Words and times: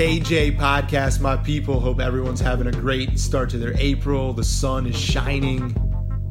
KJ 0.00 0.56
podcast, 0.56 1.20
my 1.20 1.36
people. 1.36 1.78
Hope 1.78 2.00
everyone's 2.00 2.40
having 2.40 2.66
a 2.68 2.72
great 2.72 3.18
start 3.18 3.50
to 3.50 3.58
their 3.58 3.74
April. 3.76 4.32
The 4.32 4.42
sun 4.42 4.86
is 4.86 4.98
shining, 4.98 5.76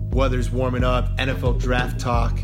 weather's 0.09 0.50
warming 0.50 0.84
up. 0.84 1.16
NFL 1.18 1.59
draft 1.59 2.00
talk 2.00 2.40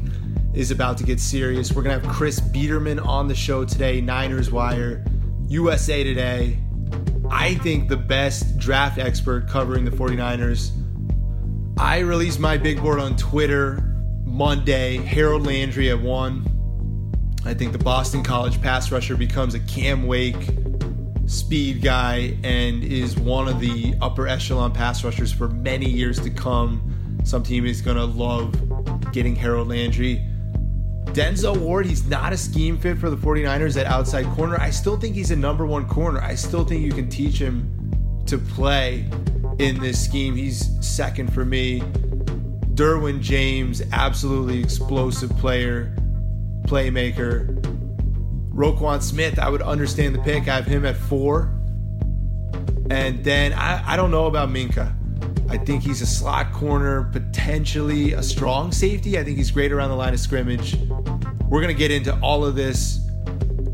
is 0.53 0.69
about 0.69 0.99
to 0.99 1.03
get 1.03 1.19
serious. 1.19 1.71
We're 1.73 1.81
going 1.81 1.99
to 1.99 2.07
have 2.07 2.15
Chris 2.15 2.39
Biderman 2.39 3.03
on 3.03 3.27
the 3.27 3.33
show 3.33 3.65
today, 3.65 4.01
Niners 4.01 4.51
Wire, 4.51 5.03
USA 5.47 6.03
Today. 6.03 6.59
I 7.31 7.55
think 7.55 7.89
the 7.89 7.97
best 7.97 8.59
draft 8.59 8.99
expert 8.99 9.49
covering 9.49 9.83
the 9.83 9.89
49ers. 9.89 10.73
I 11.79 12.01
released 12.01 12.39
my 12.39 12.55
big 12.55 12.83
board 12.83 12.99
on 12.99 13.17
Twitter 13.17 13.79
Monday, 14.25 14.97
Harold 14.97 15.47
Landry 15.47 15.89
at 15.89 15.99
one. 15.99 16.45
I 17.45 17.55
think 17.55 17.71
the 17.71 17.79
Boston 17.79 18.21
College 18.21 18.61
pass 18.61 18.91
rusher 18.91 19.15
becomes 19.15 19.55
a 19.55 19.59
Cam 19.61 20.05
Wake 20.05 20.64
speed 21.25 21.81
guy 21.81 22.37
and 22.43 22.83
is 22.83 23.17
one 23.17 23.47
of 23.47 23.59
the 23.59 23.95
upper 24.01 24.27
echelon 24.27 24.71
pass 24.71 25.03
rushers 25.03 25.31
for 25.31 25.47
many 25.49 25.89
years 25.89 26.19
to 26.19 26.29
come. 26.29 27.19
Some 27.23 27.43
team 27.43 27.65
is 27.65 27.81
going 27.81 27.97
to 27.97 28.05
love 28.05 28.53
getting 29.11 29.35
Harold 29.35 29.69
Landry. 29.69 30.23
Denzel 31.05 31.57
Ward, 31.57 31.85
he's 31.85 32.05
not 32.07 32.33
a 32.33 32.37
scheme 32.37 32.77
fit 32.77 32.97
for 32.97 33.09
the 33.09 33.15
49ers 33.15 33.79
at 33.79 33.85
outside 33.85 34.25
corner. 34.35 34.59
I 34.59 34.69
still 34.69 34.97
think 34.97 35.15
he's 35.15 35.31
a 35.31 35.35
number 35.35 35.65
one 35.65 35.87
corner. 35.87 36.21
I 36.21 36.35
still 36.35 36.65
think 36.65 36.83
you 36.83 36.91
can 36.91 37.09
teach 37.09 37.39
him 37.39 38.23
to 38.27 38.37
play 38.37 39.09
in 39.59 39.79
this 39.79 40.03
scheme. 40.03 40.35
He's 40.35 40.69
second 40.85 41.33
for 41.33 41.45
me. 41.45 41.79
Derwin 42.75 43.21
James, 43.21 43.81
absolutely 43.93 44.61
explosive 44.61 45.29
player, 45.37 45.95
playmaker. 46.63 47.74
Roquan 48.55 49.01
Smith, 49.01 49.37
I 49.37 49.49
would 49.49 49.61
understand 49.61 50.15
the 50.15 50.19
pick. 50.19 50.47
I 50.47 50.55
have 50.55 50.65
him 50.65 50.85
at 50.85 50.95
four. 50.95 51.53
And 52.89 53.21
then 53.23 53.51
I, 53.51 53.93
I 53.93 53.95
don't 53.97 54.11
know 54.11 54.27
about 54.27 54.49
Minkah. 54.49 54.95
I 55.49 55.57
think 55.57 55.83
he's 55.83 56.01
a 56.01 56.05
slot 56.05 56.53
corner, 56.53 57.03
potentially 57.11 58.13
a 58.13 58.23
strong 58.23 58.71
safety. 58.71 59.19
I 59.19 59.23
think 59.23 59.37
he's 59.37 59.51
great 59.51 59.73
around 59.73 59.89
the 59.89 59.95
line 59.95 60.13
of 60.13 60.19
scrimmage. 60.21 60.77
We're 61.49 61.61
going 61.61 61.67
to 61.67 61.77
get 61.77 61.91
into 61.91 62.17
all 62.21 62.45
of 62.45 62.55
this. 62.55 63.01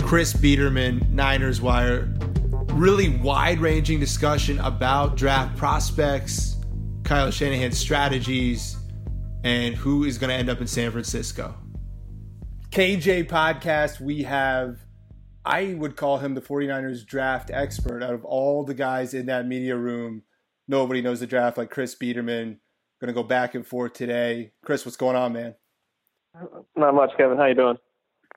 Chris 0.01 0.33
Biderman, 0.33 1.07
Niners 1.09 1.61
Wire. 1.61 2.11
Really 2.73 3.09
wide 3.17 3.59
ranging 3.59 3.99
discussion 3.99 4.59
about 4.59 5.15
draft 5.15 5.57
prospects, 5.57 6.57
Kyle 7.03 7.29
Shanahan's 7.29 7.77
strategies, 7.77 8.77
and 9.43 9.75
who 9.75 10.05
is 10.05 10.17
going 10.17 10.29
to 10.29 10.35
end 10.35 10.49
up 10.49 10.59
in 10.59 10.67
San 10.67 10.91
Francisco. 10.91 11.55
KJ 12.71 13.27
podcast, 13.27 13.99
we 13.99 14.23
have, 14.23 14.79
I 15.43 15.73
would 15.73 15.97
call 15.97 16.19
him 16.19 16.35
the 16.35 16.41
49ers 16.41 17.05
draft 17.05 17.51
expert. 17.51 18.01
Out 18.01 18.13
of 18.13 18.23
all 18.23 18.63
the 18.63 18.73
guys 18.73 19.13
in 19.13 19.25
that 19.25 19.45
media 19.45 19.75
room, 19.75 20.23
nobody 20.69 21.01
knows 21.01 21.19
the 21.19 21.27
draft 21.27 21.57
like 21.57 21.69
Chris 21.69 21.95
Biderman. 21.95 22.59
Going 23.01 23.07
to 23.07 23.13
go 23.13 23.23
back 23.23 23.55
and 23.55 23.67
forth 23.67 23.91
today. 23.91 24.53
Chris, 24.63 24.85
what's 24.85 24.95
going 24.95 25.17
on, 25.17 25.33
man? 25.33 25.55
Not 26.77 26.95
much, 26.95 27.11
Kevin. 27.17 27.37
How 27.37 27.47
you 27.47 27.55
doing? 27.55 27.77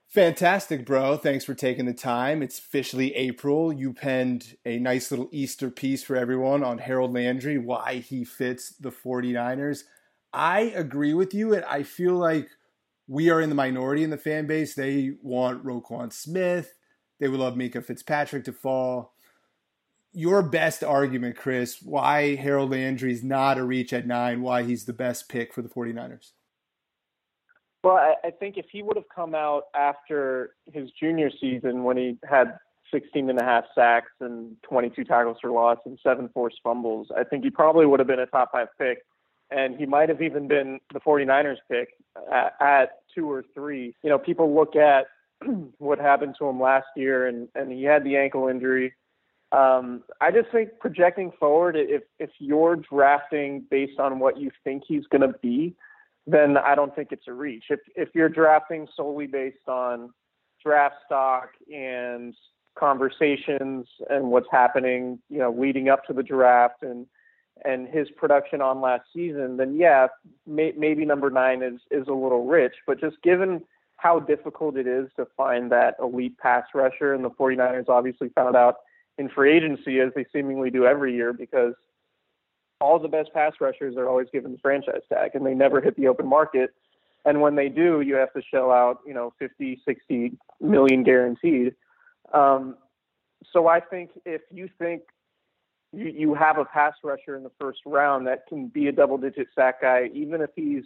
Fantastic, 0.09 0.85
bro. 0.85 1.17
Thanks 1.17 1.45
for 1.45 1.55
taking 1.55 1.87
the 1.87 1.95
time. 1.95 2.43
It's 2.43 2.59
officially 2.59 3.15
April. 3.15 3.73
You 3.73 3.93
penned 3.93 4.57
a 4.65 4.81
nice 4.81 5.13
little 5.13 5.29
Easter 5.31 5.71
piece 5.71 6.03
for 6.03 6.17
everyone 6.17 6.65
on 6.65 6.79
Harold 6.79 7.15
Landry, 7.15 7.57
why 7.57 8.03
he 8.05 8.25
fits 8.25 8.71
the 8.71 8.91
49ers. 8.91 9.85
I 10.33 10.73
agree 10.75 11.15
with 11.15 11.35
you, 11.35 11.55
and 11.55 11.65
I 11.67 11.85
feel 11.85 12.15
like– 12.15 12.49
we 13.07 13.31
are 13.31 13.41
in 13.41 13.49
the 13.49 13.55
minority 13.55 14.03
in 14.03 14.11
the 14.11 14.17
fan 14.17 14.47
base. 14.47 14.75
They 14.75 15.13
want 15.23 15.65
Roquan 15.65 16.13
Smith. 16.13 16.75
They 17.21 17.29
would 17.29 17.41
love 17.41 17.55
Minkah 17.55 17.85
Fitzpatrick 17.85 18.45
to 18.45 18.53
fall. 18.53 19.15
Your 20.13 20.43
best 20.43 20.85
argument, 20.85 21.37
Chris, 21.37 21.83
why 21.83 22.37
Harold 22.37 22.71
Landry 22.71 23.13
is 23.13 23.25
not 23.25 23.59
a 23.59 23.65
reach 23.65 23.93
at 23.93 24.07
nine, 24.07 24.43
why 24.43 24.63
he's 24.63 24.85
the 24.85 24.93
best 24.93 25.29
pick 25.29 25.53
for 25.53 25.61
the 25.61 25.69
49ers. 25.69 26.31
Well, 27.83 27.97
I, 27.97 28.15
I 28.25 28.31
think 28.31 28.57
if 28.57 28.67
he 28.71 28.83
would 28.83 28.97
have 28.97 29.09
come 29.15 29.35
out 29.35 29.65
after 29.75 30.55
his 30.73 30.89
junior 30.99 31.31
season 31.41 31.85
when 31.85 31.97
he 31.97 32.17
had 32.25 32.57
16 32.93 33.29
and 33.29 33.39
a 33.39 33.45
half 33.45 33.65
sacks 33.75 34.13
and 34.21 34.57
22 34.63 35.05
tackles 35.05 35.37
for 35.41 35.51
loss 35.51 35.79
and 35.85 35.99
seven 36.03 36.31
forced 36.33 36.61
fumbles, 36.63 37.09
I 37.15 37.25
think 37.25 37.45
he 37.45 37.51
probably 37.51 37.85
would 37.85 38.01
have 38.01 38.07
been 38.07 38.21
a 38.21 38.27
top 38.27 38.53
five 38.53 38.69
pick 38.79 38.99
and 39.51 39.77
he 39.77 39.87
might 39.87 40.09
have 40.09 40.23
even 40.23 40.49
been 40.49 40.81
the 40.93 41.01
49ers 41.01 41.59
pick 41.71 41.89
at, 42.33 42.55
at 42.61 42.89
two 43.15 43.31
or 43.31 43.45
three. 43.55 43.95
You 44.03 44.11
know, 44.11 44.19
people 44.19 44.55
look 44.55 44.77
at 44.77 45.07
what 45.79 45.99
happened 45.99 46.37
to 46.39 46.47
him 46.49 46.61
last 46.61 46.87
year, 46.97 47.27
and 47.27 47.49
and 47.55 47.71
he 47.71 47.85
had 47.85 48.05
the 48.05 48.17
ankle 48.17 48.49
injury. 48.49 48.95
Um, 49.53 50.03
I 50.21 50.31
just 50.31 50.51
think 50.51 50.71
projecting 50.81 51.33
forward, 51.39 51.77
if 51.77 52.03
if 52.19 52.31
you're 52.39 52.77
drafting 52.77 53.65
based 53.71 54.01
on 54.01 54.19
what 54.19 54.39
you 54.39 54.51
think 54.65 54.85
he's 54.87 55.07
going 55.07 55.23
to 55.23 55.39
be, 55.41 55.75
then 56.27 56.57
I 56.57 56.75
don't 56.75 56.95
think 56.95 57.09
it's 57.13 57.29
a 57.29 57.33
reach. 57.33 57.65
If 57.71 57.81
if 57.95 58.09
you're 58.15 58.29
drafting 58.29 58.89
solely 58.97 59.27
based 59.27 59.69
on 59.69 60.13
draft 60.65 60.97
stock 61.07 61.51
and 61.73 62.35
conversations 62.79 63.87
and 64.11 64.31
what's 64.31 64.49
happening, 64.51 65.21
you 65.29 65.39
know, 65.39 65.53
leading 65.53 65.89
up 65.89 66.05
to 66.07 66.13
the 66.13 66.23
draft 66.23 66.83
and 66.83 67.07
and 67.65 67.89
his 67.89 68.11
production 68.11 68.61
on 68.61 68.81
last 68.81 69.05
season, 69.13 69.57
then 69.57 69.77
yeah, 69.77 70.09
may, 70.47 70.73
maybe 70.77 71.05
number 71.05 71.31
nine 71.31 71.63
is 71.63 71.81
is 71.91 72.07
a 72.09 72.13
little 72.13 72.47
rich. 72.47 72.75
But 72.87 73.01
just 73.01 73.21
given 73.23 73.63
how 73.97 74.21
difficult 74.21 74.77
it 74.77 74.87
is 74.87 75.09
to 75.17 75.27
find 75.37 75.71
that 75.73 75.97
elite 76.01 76.37
pass 76.39 76.65
rusher, 76.75 77.15
and 77.15 77.25
the 77.25 77.31
49ers 77.31 77.89
obviously 77.89 78.29
found 78.31 78.57
out 78.57 78.77
in 79.19 79.29
free 79.29 79.57
agency 79.57 80.01
as 80.01 80.13
they 80.15 80.27
seemingly 80.33 80.71
do 80.71 80.85
every 80.85 81.15
year 81.15 81.33
because 81.33 81.75
all 82.81 82.99
the 82.99 83.09
best 83.09 83.33
pass 83.33 83.53
rushers 83.61 83.97
are 83.97 84.09
always 84.09 84.29
given 84.33 84.53
the 84.53 84.59
franchise 84.59 85.03
tag 85.09 85.31
and 85.35 85.47
they 85.47 85.55
never 85.55 85.81
hit 85.81 85.97
the 85.97 86.09
open 86.09 86.27
market. 86.27 86.75
And 87.25 87.41
when 87.41 87.55
they 87.55 87.69
do, 87.69 88.01
you 88.03 88.15
have 88.17 88.33
to 88.35 88.43
shell 88.43 88.71
out, 88.71 88.99
you 89.07 89.15
know, 89.15 89.33
50, 89.39 89.81
60 89.85 90.37
million 90.61 91.03
guaranteed. 91.03 91.75
Um, 92.35 92.77
so 93.53 93.69
I 93.69 93.81
think 93.81 94.11
if 94.27 94.43
you 94.51 94.69
think 94.79 95.03
you, 95.95 96.13
you 96.15 96.35
have 96.35 96.59
a 96.59 96.65
pass 96.65 96.95
rusher 97.03 97.37
in 97.37 97.43
the 97.43 97.51
first 97.61 97.81
round 97.87 98.27
that 98.27 98.47
can 98.49 98.69
be 98.69 98.89
a 98.89 98.93
double 98.93 99.19
digit 99.19 99.49
sack 99.55 99.83
guy, 99.83 100.11
even 100.13 100.41
if 100.41 100.51
he's 100.55 100.85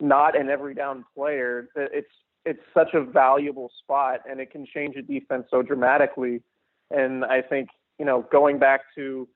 not 0.00 0.38
an 0.38 0.48
every 0.48 0.74
down 0.74 1.04
player, 1.14 1.68
it's 1.76 2.08
it's 2.46 2.60
such 2.72 2.94
a 2.94 3.04
valuable 3.04 3.70
spot 3.82 4.20
and 4.28 4.40
it 4.40 4.50
can 4.50 4.66
change 4.66 4.96
a 4.96 5.02
defense 5.02 5.44
so 5.50 5.62
dramatically. 5.62 6.42
And 6.90 7.24
I 7.24 7.42
think, 7.42 7.68
you 7.98 8.06
know, 8.06 8.26
going 8.32 8.58
back 8.58 8.80
to 8.94 9.28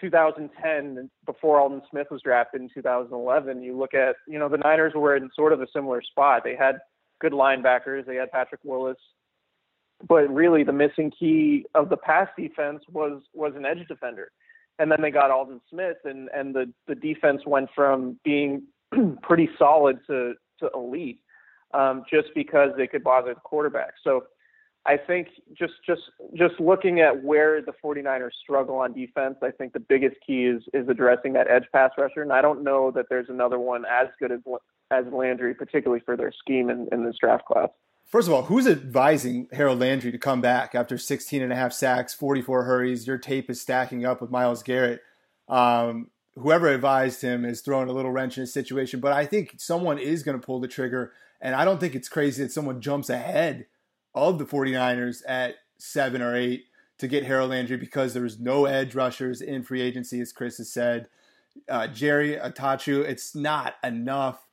2010 0.00 1.10
before 1.24 1.60
Aldon 1.60 1.82
Smith 1.90 2.06
was 2.10 2.22
drafted 2.22 2.60
in 2.60 2.68
2011, 2.72 3.62
you 3.62 3.76
look 3.76 3.94
at, 3.94 4.16
you 4.28 4.38
know, 4.38 4.48
the 4.48 4.58
Niners 4.58 4.92
were 4.94 5.16
in 5.16 5.28
sort 5.34 5.52
of 5.52 5.60
a 5.60 5.66
similar 5.72 6.00
spot. 6.02 6.42
They 6.44 6.54
had 6.54 6.78
good 7.20 7.32
linebackers, 7.32 8.06
they 8.06 8.16
had 8.16 8.30
Patrick 8.30 8.60
Willis, 8.62 8.98
but 10.08 10.28
really 10.32 10.62
the 10.62 10.72
missing 10.72 11.10
key 11.10 11.64
of 11.74 11.88
the 11.88 11.96
pass 11.96 12.28
defense 12.36 12.82
was 12.90 13.22
was 13.32 13.52
an 13.56 13.64
edge 13.64 13.86
defender. 13.88 14.30
And 14.78 14.90
then 14.90 15.00
they 15.00 15.10
got 15.10 15.30
Aldon 15.30 15.60
Smith, 15.70 15.96
and 16.04 16.28
and 16.34 16.54
the 16.54 16.72
the 16.86 16.94
defense 16.94 17.42
went 17.46 17.70
from 17.74 18.18
being 18.24 18.64
pretty 19.22 19.48
solid 19.58 19.98
to 20.06 20.34
to 20.60 20.70
elite, 20.74 21.20
um, 21.72 22.04
just 22.10 22.28
because 22.34 22.70
they 22.76 22.86
could 22.86 23.02
bother 23.02 23.34
the 23.34 23.40
quarterback. 23.40 23.94
So 24.04 24.24
I 24.86 24.96
think 24.96 25.28
just 25.56 25.74
just 25.86 26.02
just 26.34 26.60
looking 26.60 27.00
at 27.00 27.24
where 27.24 27.62
the 27.62 27.72
49ers 27.82 28.30
struggle 28.42 28.76
on 28.76 28.92
defense, 28.92 29.36
I 29.42 29.50
think 29.50 29.72
the 29.72 29.80
biggest 29.80 30.16
key 30.26 30.44
is 30.44 30.62
is 30.74 30.88
addressing 30.88 31.32
that 31.32 31.50
edge 31.50 31.66
pass 31.72 31.90
rusher, 31.98 32.22
and 32.22 32.32
I 32.32 32.42
don't 32.42 32.62
know 32.62 32.90
that 32.92 33.06
there's 33.08 33.28
another 33.28 33.58
one 33.58 33.84
as 33.86 34.08
good 34.20 34.30
as 34.30 34.40
as 34.90 35.04
Landry, 35.12 35.54
particularly 35.54 36.02
for 36.04 36.16
their 36.16 36.32
scheme 36.32 36.70
in, 36.70 36.86
in 36.92 37.04
this 37.04 37.16
draft 37.20 37.46
class. 37.46 37.70
First 38.06 38.28
of 38.28 38.34
all, 38.34 38.42
who's 38.42 38.68
advising 38.68 39.48
Harold 39.52 39.80
Landry 39.80 40.12
to 40.12 40.18
come 40.18 40.40
back 40.40 40.76
after 40.76 40.96
16 40.96 41.42
and 41.42 41.52
a 41.52 41.56
half 41.56 41.72
sacks, 41.72 42.14
44 42.14 42.62
hurries? 42.62 43.06
Your 43.06 43.18
tape 43.18 43.50
is 43.50 43.60
stacking 43.60 44.04
up 44.06 44.20
with 44.20 44.30
Myles 44.30 44.62
Garrett. 44.62 45.00
Um, 45.48 46.10
whoever 46.36 46.68
advised 46.68 47.22
him 47.22 47.44
is 47.44 47.60
throwing 47.60 47.88
a 47.88 47.92
little 47.92 48.12
wrench 48.12 48.38
in 48.38 48.42
his 48.42 48.52
situation, 48.52 49.00
but 49.00 49.12
I 49.12 49.26
think 49.26 49.54
someone 49.58 49.98
is 49.98 50.22
going 50.22 50.38
to 50.40 50.44
pull 50.44 50.60
the 50.60 50.68
trigger. 50.68 51.12
And 51.40 51.56
I 51.56 51.64
don't 51.64 51.80
think 51.80 51.96
it's 51.96 52.08
crazy 52.08 52.44
that 52.44 52.52
someone 52.52 52.80
jumps 52.80 53.10
ahead 53.10 53.66
of 54.14 54.38
the 54.38 54.46
49ers 54.46 55.22
at 55.26 55.56
seven 55.76 56.22
or 56.22 56.36
eight 56.36 56.66
to 56.98 57.08
get 57.08 57.24
Harold 57.24 57.50
Landry 57.50 57.76
because 57.76 58.14
there's 58.14 58.38
no 58.38 58.66
edge 58.66 58.94
rushers 58.94 59.40
in 59.40 59.64
free 59.64 59.82
agency, 59.82 60.20
as 60.20 60.32
Chris 60.32 60.58
has 60.58 60.70
said. 60.70 61.08
Uh, 61.68 61.88
Jerry 61.88 62.36
Attaochu, 62.36 63.02
it's 63.02 63.34
not 63.34 63.74
enough 63.82 64.45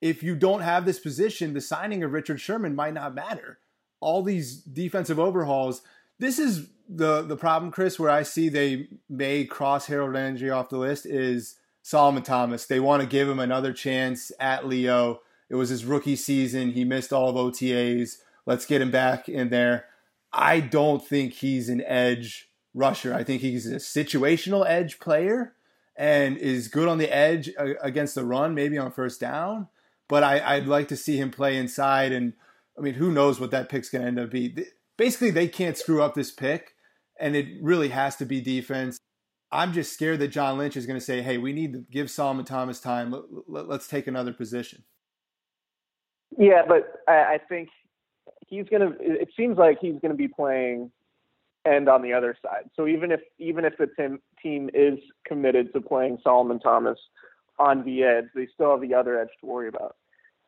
if 0.00 0.22
you 0.22 0.36
don't 0.36 0.60
have 0.60 0.84
this 0.84 1.00
position, 1.00 1.54
the 1.54 1.60
signing 1.60 2.02
of 2.02 2.12
Richard 2.12 2.40
Sherman 2.40 2.74
might 2.74 2.94
not 2.94 3.14
matter. 3.14 3.58
All 4.00 4.22
these 4.22 4.56
defensive 4.56 5.18
overhauls. 5.18 5.82
This 6.18 6.38
is 6.38 6.68
the 6.88 7.22
the 7.22 7.36
problem, 7.36 7.72
Chris, 7.72 7.98
where 7.98 8.10
I 8.10 8.22
see 8.22 8.48
they 8.48 8.88
may 9.08 9.44
cross 9.44 9.86
Harold 9.86 10.14
Landry 10.14 10.50
off 10.50 10.68
the 10.68 10.78
list 10.78 11.04
is 11.04 11.56
Solomon 11.82 12.22
Thomas. 12.22 12.66
They 12.66 12.80
want 12.80 13.02
to 13.02 13.08
give 13.08 13.28
him 13.28 13.40
another 13.40 13.72
chance 13.72 14.30
at 14.38 14.66
Leo. 14.66 15.20
It 15.50 15.56
was 15.56 15.70
his 15.70 15.84
rookie 15.84 16.16
season. 16.16 16.72
He 16.72 16.84
missed 16.84 17.12
all 17.12 17.28
of 17.28 17.36
OTAs. 17.36 18.18
Let's 18.46 18.66
get 18.66 18.82
him 18.82 18.90
back 18.90 19.28
in 19.28 19.48
there. 19.48 19.86
I 20.32 20.60
don't 20.60 21.04
think 21.04 21.34
he's 21.34 21.68
an 21.68 21.82
edge 21.82 22.50
rusher. 22.74 23.14
I 23.14 23.24
think 23.24 23.42
he's 23.42 23.66
a 23.66 23.76
situational 23.76 24.68
edge 24.68 25.00
player 25.00 25.54
and 25.96 26.36
is 26.36 26.68
good 26.68 26.86
on 26.86 26.98
the 26.98 27.12
edge 27.12 27.50
uh, 27.58 27.74
against 27.82 28.14
the 28.14 28.24
run, 28.24 28.54
maybe 28.54 28.78
on 28.78 28.92
first 28.92 29.20
down 29.20 29.68
but 30.08 30.22
I, 30.22 30.58
would 30.58 30.68
like 30.68 30.88
to 30.88 30.96
see 30.96 31.18
him 31.18 31.30
play 31.30 31.56
inside. 31.56 32.12
And 32.12 32.32
I 32.76 32.80
mean, 32.80 32.94
who 32.94 33.12
knows 33.12 33.38
what 33.38 33.50
that 33.50 33.68
pick's 33.68 33.90
going 33.90 34.02
to 34.02 34.08
end 34.08 34.18
up 34.18 34.30
be? 34.30 34.56
Basically, 34.96 35.30
they 35.30 35.48
can't 35.48 35.76
screw 35.76 36.02
up 36.02 36.14
this 36.14 36.30
pick, 36.30 36.74
and 37.20 37.36
it 37.36 37.46
really 37.62 37.88
has 37.88 38.16
to 38.16 38.24
be 38.24 38.40
defense. 38.40 38.98
I'm 39.50 39.72
just 39.72 39.92
scared 39.92 40.18
that 40.20 40.28
John 40.28 40.58
Lynch 40.58 40.76
is 40.76 40.86
going 40.86 40.98
to 40.98 41.04
say, 41.04 41.22
"Hey, 41.22 41.38
we 41.38 41.52
need 41.52 41.72
to 41.72 41.84
give 41.90 42.10
Solomon 42.10 42.44
Thomas 42.44 42.80
time. 42.80 43.14
Let, 43.46 43.68
us 43.70 43.86
take 43.86 44.06
another 44.06 44.32
position." 44.32 44.84
Yeah, 46.36 46.62
but 46.66 47.02
I, 47.08 47.38
think 47.48 47.68
he's 48.46 48.68
going 48.68 48.82
to. 48.82 48.94
It 49.00 49.30
seems 49.36 49.56
like 49.56 49.78
he's 49.80 49.98
going 50.00 50.10
to 50.10 50.16
be 50.16 50.28
playing 50.28 50.90
end 51.66 51.88
on 51.88 52.02
the 52.02 52.12
other 52.12 52.36
side. 52.42 52.68
So 52.76 52.86
even 52.86 53.10
if 53.10 53.20
even 53.38 53.64
if 53.64 53.74
the 53.78 53.86
team 53.86 54.18
team 54.42 54.70
is 54.74 54.98
committed 55.26 55.72
to 55.72 55.80
playing 55.80 56.18
Solomon 56.22 56.60
Thomas 56.60 56.98
on 57.58 57.84
the 57.84 58.04
edge. 58.04 58.26
They 58.34 58.48
still 58.52 58.72
have 58.72 58.80
the 58.80 58.94
other 58.94 59.20
edge 59.20 59.28
to 59.40 59.46
worry 59.46 59.68
about. 59.68 59.96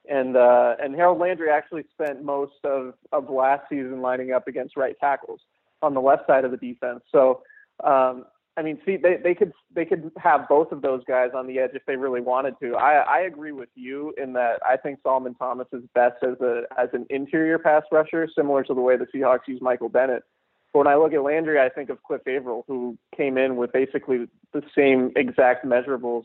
And 0.09 0.37
uh, 0.37 0.77
and 0.83 0.95
Harold 0.95 1.19
Landry 1.19 1.51
actually 1.51 1.85
spent 1.93 2.25
most 2.25 2.65
of, 2.65 2.95
of 3.12 3.29
last 3.29 3.65
season 3.69 4.01
lining 4.01 4.33
up 4.33 4.49
against 4.49 4.77
right 4.77 4.97
tackles 4.99 5.41
on 5.83 5.95
the 5.95 6.01
left 6.01 6.27
side 6.27 6.45
of 6.45 6.51
the 6.51 6.57
defense. 6.57 7.01
So 7.12 7.43
um, 7.85 8.25
I 8.57 8.62
mean, 8.62 8.79
see, 8.85 8.97
they, 8.97 9.17
they 9.23 9.35
could 9.35 9.53
they 9.75 9.85
could 9.85 10.11
have 10.19 10.49
both 10.49 10.73
of 10.73 10.83
those 10.83 11.03
guys 11.05 11.31
on 11.35 11.47
the 11.47 11.59
edge 11.59 11.71
if 11.75 11.83
they 11.87 11.97
really 11.97 12.21
wanted 12.21 12.57
to. 12.61 12.75
I, 12.75 12.97
I 12.97 13.21
agree 13.21 13.53
with 13.53 13.69
you 13.75 14.12
in 14.21 14.33
that 14.35 14.61
I 14.67 14.77
think 14.77 14.99
Solomon 15.03 15.35
Thomas 15.35 15.69
is 15.73 15.83
best 15.95 16.23
as 16.23 16.41
a 16.41 16.62
as 16.79 16.89
an 16.93 17.07
interior 17.09 17.59
pass 17.59 17.85
rusher, 17.93 18.29
similar 18.35 18.65
to 18.65 18.75
the 18.75 18.81
way 18.81 18.97
the 18.97 19.07
Seahawks 19.07 19.47
use 19.47 19.61
Michael 19.62 19.89
Bennett. 19.89 20.25
But 20.73 20.81
when 20.81 20.89
I 20.89 20.97
look 20.97 21.12
at 21.12 21.23
Landry, 21.23 21.61
I 21.61 21.69
think 21.69 21.91
of 21.91 22.03
Cliff 22.03 22.23
Avril, 22.27 22.65
who 22.67 22.99
came 23.17 23.39
in 23.39 23.57
with 23.57 23.73
basically 23.73 24.27
the 24.53 24.62
same 24.77 25.12
exact 25.17 25.65
measurables 25.65 26.25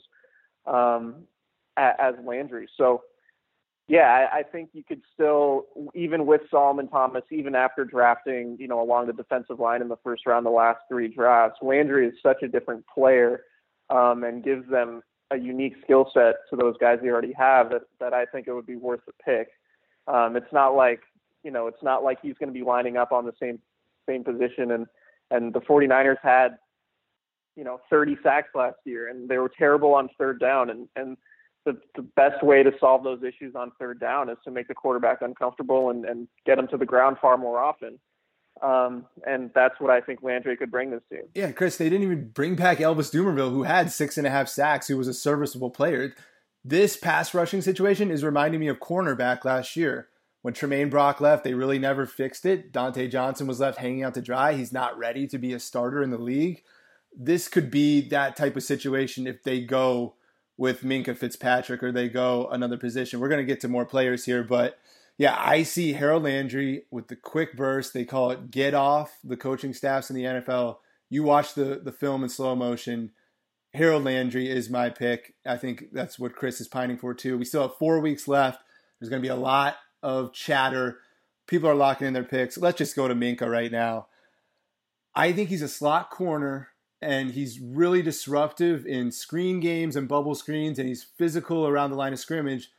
um, 0.67 1.23
as 1.77 2.15
Landry. 2.23 2.67
So, 2.77 3.03
yeah, 3.87 4.27
I, 4.33 4.39
I 4.39 4.43
think 4.43 4.69
you 4.73 4.83
could 4.83 5.01
still, 5.13 5.65
even 5.93 6.25
with 6.25 6.41
Solomon 6.49 6.87
Thomas, 6.87 7.23
even 7.31 7.53
after 7.53 7.85
drafting, 7.85 8.57
you 8.59 8.67
know, 8.67 8.81
along 8.81 9.07
the 9.07 9.13
defensive 9.13 9.59
line 9.59 9.81
in 9.81 9.89
the 9.89 9.97
first 10.03 10.25
round, 10.25 10.45
the 10.45 10.49
last 10.51 10.79
three 10.89 11.07
drafts, 11.07 11.59
Landry 11.61 12.07
is 12.07 12.13
such 12.23 12.41
a 12.41 12.47
different 12.47 12.83
player 12.87 13.43
um, 13.89 14.23
and 14.23 14.43
gives 14.43 14.67
them 14.69 15.01
a 15.31 15.37
unique 15.37 15.75
skill 15.83 16.09
set 16.13 16.35
to 16.49 16.55
those 16.55 16.75
guys 16.79 16.99
they 17.01 17.09
already 17.09 17.33
have 17.33 17.69
that, 17.69 17.83
that 17.99 18.13
I 18.13 18.25
think 18.25 18.47
it 18.47 18.53
would 18.53 18.65
be 18.65 18.75
worth 18.75 19.01
the 19.05 19.13
pick. 19.23 19.49
Um, 20.07 20.35
it's 20.35 20.51
not 20.51 20.75
like, 20.75 21.01
you 21.43 21.51
know, 21.51 21.67
it's 21.67 21.83
not 21.83 22.03
like 22.03 22.19
he's 22.21 22.35
going 22.39 22.51
to 22.51 22.59
be 22.59 22.65
lining 22.65 22.97
up 22.97 23.11
on 23.11 23.25
the 23.25 23.33
same 23.39 23.59
same 24.07 24.23
position 24.23 24.71
and 24.71 24.85
and 25.31 25.53
the 25.53 25.61
49ers 25.61 26.17
had 26.21 26.57
you 27.55 27.63
know 27.63 27.79
30 27.89 28.17
sacks 28.23 28.49
last 28.53 28.77
year, 28.85 29.09
and 29.09 29.29
they 29.29 29.37
were 29.37 29.49
terrible 29.49 29.93
on 29.93 30.09
third 30.17 30.39
down. 30.39 30.69
And 30.69 30.87
and 30.95 31.17
the 31.65 31.79
the 31.95 32.01
best 32.01 32.43
way 32.43 32.63
to 32.63 32.71
solve 32.79 33.03
those 33.03 33.23
issues 33.23 33.55
on 33.55 33.71
third 33.79 33.99
down 33.99 34.29
is 34.29 34.37
to 34.45 34.51
make 34.51 34.67
the 34.67 34.75
quarterback 34.75 35.21
uncomfortable 35.21 35.89
and 35.89 36.05
and 36.05 36.27
get 36.45 36.55
them 36.55 36.67
to 36.69 36.77
the 36.77 36.85
ground 36.85 37.17
far 37.21 37.37
more 37.37 37.59
often. 37.59 37.99
Um, 38.61 39.05
and 39.27 39.51
that's 39.53 39.75
what 39.79 39.91
I 39.91 39.99
think 39.99 40.23
Landry 40.23 40.55
could 40.55 40.71
bring 40.71 40.89
this 40.89 41.01
team. 41.11 41.23
Yeah, 41.33 41.51
Chris, 41.51 41.75
they 41.75 41.89
didn't 41.89 42.03
even 42.03 42.29
bring 42.29 42.55
back 42.55 42.77
Elvis 42.77 43.13
Dumervil, 43.13 43.51
who 43.51 43.63
had 43.63 43.91
six 43.91 44.17
and 44.17 44.25
a 44.25 44.29
half 44.29 44.47
sacks, 44.47 44.87
who 44.87 44.97
was 44.97 45.09
a 45.09 45.13
serviceable 45.13 45.69
player. 45.69 46.13
This 46.63 46.95
pass 46.95 47.33
rushing 47.33 47.61
situation 47.61 48.09
is 48.11 48.23
reminding 48.23 48.61
me 48.61 48.69
of 48.69 48.79
cornerback 48.79 49.43
last 49.43 49.75
year. 49.75 50.07
When 50.41 50.53
Tramaine 50.53 50.89
Brock 50.89 51.19
left, 51.19 51.43
they 51.43 51.53
really 51.53 51.79
never 51.79 52.05
fixed 52.05 52.45
it. 52.45 52.71
Dontae 52.71 53.11
Johnson 53.11 53.45
was 53.45 53.59
left 53.59 53.79
hanging 53.79 54.03
out 54.03 54.13
to 54.13 54.21
dry. 54.21 54.53
He's 54.53 54.71
not 54.71 54.97
ready 54.97 55.27
to 55.27 55.37
be 55.37 55.53
a 55.53 55.59
starter 55.59 56.01
in 56.01 56.11
the 56.11 56.17
league 56.17 56.63
this 57.17 57.47
could 57.47 57.71
be 57.71 58.01
that 58.09 58.35
type 58.35 58.55
of 58.55 58.63
situation 58.63 59.27
if 59.27 59.43
they 59.43 59.61
go 59.61 60.15
with 60.57 60.83
Minkah 60.83 61.17
Fitzpatrick 61.17 61.83
or 61.83 61.91
they 61.91 62.09
go 62.09 62.47
another 62.47 62.77
position. 62.77 63.19
We're 63.19 63.29
going 63.29 63.45
to 63.45 63.51
get 63.51 63.61
to 63.61 63.67
more 63.67 63.85
players 63.85 64.25
here, 64.25 64.43
but 64.43 64.79
yeah, 65.17 65.35
I 65.37 65.63
see 65.63 65.93
Harold 65.93 66.23
Landry 66.23 66.83
with 66.91 67.07
the 67.07 67.15
quick 67.15 67.55
burst. 67.55 67.93
They 67.93 68.03
call 68.03 68.31
it 68.31 68.51
get 68.51 68.73
off. 68.73 69.17
The 69.23 69.37
coaching 69.37 69.73
staffs 69.73 70.09
in 70.09 70.15
the 70.15 70.23
NFL. 70.23 70.77
You 71.09 71.23
watch 71.23 71.53
the 71.53 71.79
the 71.81 71.91
film 71.91 72.23
in 72.23 72.29
slow 72.29 72.55
motion. 72.55 73.11
Harold 73.73 74.03
Landry 74.03 74.49
is 74.49 74.69
my 74.69 74.89
pick. 74.89 75.35
I 75.45 75.57
think 75.57 75.85
that's 75.91 76.19
what 76.19 76.35
Chris 76.35 76.59
is 76.59 76.67
pining 76.67 76.97
for 76.97 77.13
too. 77.13 77.37
We 77.37 77.45
still 77.45 77.63
have 77.63 77.77
four 77.77 77.99
weeks 77.99 78.27
left. 78.27 78.61
There's 78.99 79.09
going 79.09 79.21
to 79.21 79.27
be 79.27 79.31
a 79.31 79.35
lot 79.35 79.75
of 80.03 80.33
chatter. 80.33 80.99
People 81.47 81.69
are 81.69 81.75
locking 81.75 82.07
in 82.07 82.13
their 82.13 82.23
picks. 82.23 82.57
Let's 82.57 82.77
just 82.77 82.95
go 82.95 83.07
to 83.07 83.15
Minkah 83.15 83.49
right 83.49 83.71
now. 83.71 84.07
I 85.13 85.31
think 85.31 85.49
he's 85.49 85.61
a 85.61 85.67
slot 85.67 86.09
corner 86.09 86.69
and 87.05 87.31
he's 87.31 87.59
really 87.59 88.01
disruptive 88.01 88.85
in 88.87 89.11
screen 89.11 89.59
games 89.59 89.95
and 89.95 90.07
bubble 90.07 90.33
screens 90.33 90.79
and 90.79 90.87
he's 90.87 91.03
physical 91.03 91.67
around 91.67 91.91
the 91.91 91.95
line 91.95 92.13
of 92.13 92.19
scrimmage. 92.19 92.71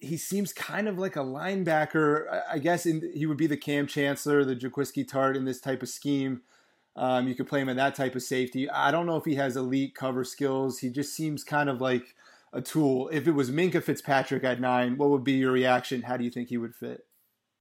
He 0.00 0.16
seems 0.16 0.52
kind 0.52 0.88
of 0.88 0.96
like 0.96 1.16
a 1.16 1.20
linebacker. 1.20 2.42
I 2.48 2.58
guess 2.58 2.86
in, 2.86 3.10
he 3.14 3.26
would 3.26 3.36
be 3.36 3.48
the 3.48 3.56
Kam 3.56 3.86
Chancellor, 3.88 4.44
the 4.44 4.54
Jaquiski 4.54 5.04
Tartt 5.04 5.36
in 5.36 5.44
this 5.44 5.60
type 5.60 5.82
of 5.82 5.88
scheme. 5.88 6.42
Um, 6.94 7.26
you 7.26 7.34
could 7.34 7.48
play 7.48 7.60
him 7.60 7.68
in 7.68 7.76
that 7.78 7.96
type 7.96 8.14
of 8.14 8.22
safety. 8.22 8.70
I 8.70 8.90
don't 8.90 9.06
know 9.06 9.16
if 9.16 9.24
he 9.24 9.34
has 9.34 9.56
elite 9.56 9.94
cover 9.94 10.24
skills. 10.24 10.78
He 10.78 10.90
just 10.90 11.14
seems 11.14 11.42
kind 11.42 11.68
of 11.68 11.80
like 11.80 12.14
a 12.52 12.60
tool. 12.60 13.08
If 13.12 13.26
it 13.26 13.32
was 13.32 13.50
Minkah 13.50 13.82
Fitzpatrick 13.82 14.44
at 14.44 14.60
nine, 14.60 14.96
what 14.98 15.10
would 15.10 15.24
be 15.24 15.32
your 15.32 15.52
reaction? 15.52 16.02
How 16.02 16.16
do 16.16 16.24
you 16.24 16.30
think 16.30 16.48
he 16.48 16.58
would 16.58 16.74
fit? 16.74 17.06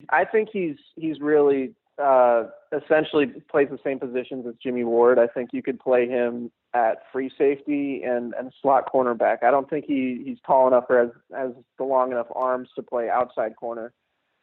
I 0.09 0.25
think 0.25 0.49
he's 0.51 0.77
he's 0.95 1.19
really 1.19 1.75
uh, 2.01 2.43
essentially 2.71 3.27
plays 3.49 3.67
the 3.69 3.79
same 3.83 3.99
positions 3.99 4.45
as 4.47 4.53
Jimmy 4.61 4.83
Ward. 4.83 5.19
I 5.19 5.27
think 5.27 5.49
you 5.53 5.61
could 5.61 5.79
play 5.79 6.07
him 6.07 6.51
at 6.73 7.03
free 7.11 7.31
safety 7.37 8.03
and, 8.03 8.33
and 8.37 8.51
slot 8.61 8.91
cornerback. 8.91 9.43
I 9.43 9.51
don't 9.51 9.69
think 9.69 9.85
he, 9.85 10.21
he's 10.25 10.37
tall 10.45 10.67
enough 10.67 10.85
or 10.89 10.99
has, 10.99 11.09
has 11.35 11.51
the 11.77 11.83
long 11.83 12.11
enough 12.11 12.27
arms 12.33 12.69
to 12.75 12.83
play 12.83 13.09
outside 13.09 13.55
corner. 13.55 13.93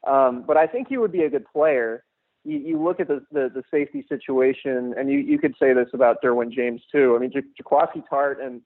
Um, 0.07 0.45
but 0.47 0.57
I 0.57 0.67
think 0.67 0.89
he 0.89 0.99
would 0.99 1.13
be 1.13 1.23
a 1.23 1.31
good 1.31 1.47
player. 1.51 2.05
You, 2.45 2.59
you 2.59 2.83
look 2.83 3.01
at 3.01 3.09
the, 3.09 3.25
the, 3.33 3.51
the 3.53 3.63
safety 3.71 4.05
situation, 4.09 4.95
and 4.97 5.11
you, 5.11 5.19
you 5.19 5.39
could 5.39 5.55
say 5.61 5.73
this 5.73 5.89
about 5.93 6.23
Derwin 6.23 6.53
James 6.53 6.83
too. 6.93 7.17
I 7.17 7.19
mean, 7.19 7.33
J- 7.33 7.43
Jaquiski 7.61 8.03
Tartt 8.11 8.45
and 8.45 8.61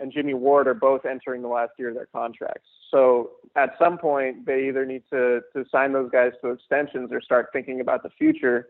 and 0.00 0.12
Jimmy 0.12 0.34
Ward 0.34 0.68
are 0.68 0.74
both 0.74 1.06
entering 1.06 1.42
the 1.42 1.48
last 1.48 1.72
year 1.78 1.88
of 1.88 1.94
their 1.94 2.06
contracts. 2.06 2.68
So 2.90 3.32
at 3.56 3.74
some 3.78 3.98
point, 3.98 4.46
they 4.46 4.68
either 4.68 4.84
need 4.84 5.02
to, 5.12 5.40
to 5.54 5.64
sign 5.70 5.92
those 5.92 6.10
guys 6.10 6.32
to 6.42 6.50
extensions 6.50 7.10
or 7.12 7.20
start 7.20 7.48
thinking 7.52 7.80
about 7.80 8.02
the 8.02 8.10
future. 8.10 8.68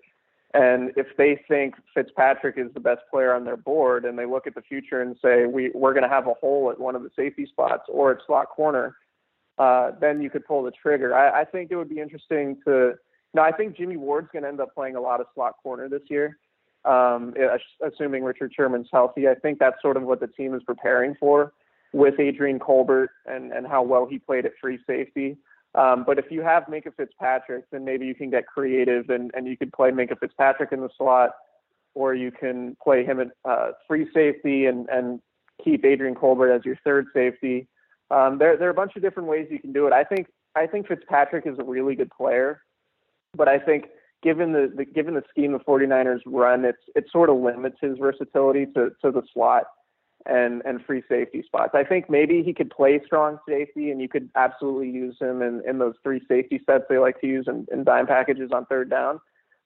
And 0.54 0.92
if 0.96 1.08
they 1.18 1.42
think 1.48 1.74
Fitzpatrick 1.92 2.56
is 2.56 2.72
the 2.72 2.80
best 2.80 3.02
player 3.10 3.34
on 3.34 3.44
their 3.44 3.56
board 3.56 4.04
and 4.04 4.18
they 4.18 4.26
look 4.26 4.46
at 4.46 4.54
the 4.54 4.62
future 4.62 5.02
and 5.02 5.16
say, 5.22 5.46
we, 5.46 5.70
we're 5.74 5.92
going 5.92 6.04
to 6.04 6.08
have 6.08 6.28
a 6.28 6.34
hole 6.34 6.70
at 6.70 6.80
one 6.80 6.94
of 6.94 7.02
the 7.02 7.10
safety 7.16 7.46
spots 7.46 7.82
or 7.88 8.12
at 8.12 8.18
slot 8.26 8.48
corner, 8.48 8.96
uh, 9.58 9.90
then 10.00 10.22
you 10.22 10.30
could 10.30 10.46
pull 10.46 10.62
the 10.62 10.70
trigger. 10.70 11.14
I, 11.14 11.42
I 11.42 11.44
think 11.44 11.70
it 11.70 11.76
would 11.76 11.88
be 11.88 12.00
interesting 12.00 12.58
to. 12.66 12.94
No, 13.34 13.42
I 13.42 13.52
think 13.52 13.76
Jimmy 13.76 13.98
Ward's 13.98 14.28
going 14.32 14.44
to 14.44 14.48
end 14.48 14.60
up 14.60 14.72
playing 14.74 14.96
a 14.96 15.00
lot 15.00 15.20
of 15.20 15.26
slot 15.34 15.54
corner 15.62 15.90
this 15.90 16.02
year 16.08 16.38
um, 16.86 17.34
assuming 17.84 18.22
Richard 18.22 18.52
Sherman's 18.54 18.88
healthy. 18.92 19.28
I 19.28 19.34
think 19.34 19.58
that's 19.58 19.80
sort 19.82 19.96
of 19.96 20.04
what 20.04 20.20
the 20.20 20.28
team 20.28 20.54
is 20.54 20.62
preparing 20.62 21.14
for 21.18 21.52
with 21.92 22.18
Adrian 22.20 22.58
Colbert 22.58 23.10
and, 23.26 23.52
and 23.52 23.66
how 23.66 23.82
well 23.82 24.06
he 24.06 24.18
played 24.18 24.46
at 24.46 24.52
free 24.60 24.78
safety. 24.86 25.36
Um, 25.74 26.04
but 26.06 26.18
if 26.18 26.26
you 26.30 26.42
have 26.42 26.64
Minkah 26.64 26.94
Fitzpatrick, 26.96 27.64
then 27.70 27.84
maybe 27.84 28.06
you 28.06 28.14
can 28.14 28.30
get 28.30 28.46
creative 28.46 29.10
and, 29.10 29.30
and 29.34 29.46
you 29.46 29.56
could 29.56 29.72
play 29.72 29.90
Minkah 29.90 30.18
Fitzpatrick 30.18 30.72
in 30.72 30.80
the 30.80 30.88
slot, 30.96 31.30
or 31.94 32.14
you 32.14 32.30
can 32.30 32.76
play 32.82 33.04
him 33.04 33.20
at 33.20 33.28
uh, 33.44 33.72
free 33.86 34.06
safety 34.14 34.66
and, 34.66 34.88
and 34.88 35.20
keep 35.62 35.84
Adrian 35.84 36.14
Colbert 36.14 36.52
as 36.52 36.64
your 36.64 36.78
third 36.84 37.06
safety. 37.12 37.68
Um, 38.10 38.38
there, 38.38 38.56
there 38.56 38.68
are 38.68 38.72
a 38.72 38.74
bunch 38.74 38.96
of 38.96 39.02
different 39.02 39.28
ways 39.28 39.48
you 39.50 39.58
can 39.58 39.72
do 39.72 39.86
it. 39.86 39.92
I 39.92 40.04
think 40.04 40.28
I 40.54 40.66
think 40.66 40.88
Fitzpatrick 40.88 41.46
is 41.46 41.58
a 41.58 41.64
really 41.64 41.94
good 41.94 42.10
player, 42.10 42.62
but 43.34 43.46
I 43.46 43.58
think 43.58 43.86
given 44.22 44.52
the, 44.52 44.72
the 44.74 44.84
given 44.84 45.14
the 45.14 45.22
scheme 45.30 45.52
the 45.52 45.58
49ers 45.58 46.20
run, 46.26 46.64
it's 46.64 46.78
it 46.94 47.06
sort 47.10 47.30
of 47.30 47.36
limits 47.36 47.76
his 47.80 47.98
versatility 47.98 48.66
to, 48.74 48.90
to 49.02 49.10
the 49.10 49.22
slot 49.32 49.64
and 50.26 50.62
and 50.64 50.84
free 50.84 51.02
safety 51.08 51.42
spots. 51.46 51.72
I 51.74 51.84
think 51.84 52.10
maybe 52.10 52.42
he 52.42 52.52
could 52.52 52.70
play 52.70 53.00
strong 53.04 53.38
safety, 53.48 53.90
and 53.90 54.00
you 54.00 54.08
could 54.08 54.28
absolutely 54.34 54.90
use 54.90 55.16
him 55.20 55.42
in, 55.42 55.62
in 55.68 55.78
those 55.78 55.94
three 56.02 56.20
safety 56.28 56.60
sets 56.66 56.84
they 56.88 56.98
like 56.98 57.20
to 57.20 57.26
use 57.26 57.46
in, 57.48 57.66
in 57.72 57.84
dime 57.84 58.06
packages 58.06 58.50
on 58.52 58.66
third 58.66 58.90
down. 58.90 59.20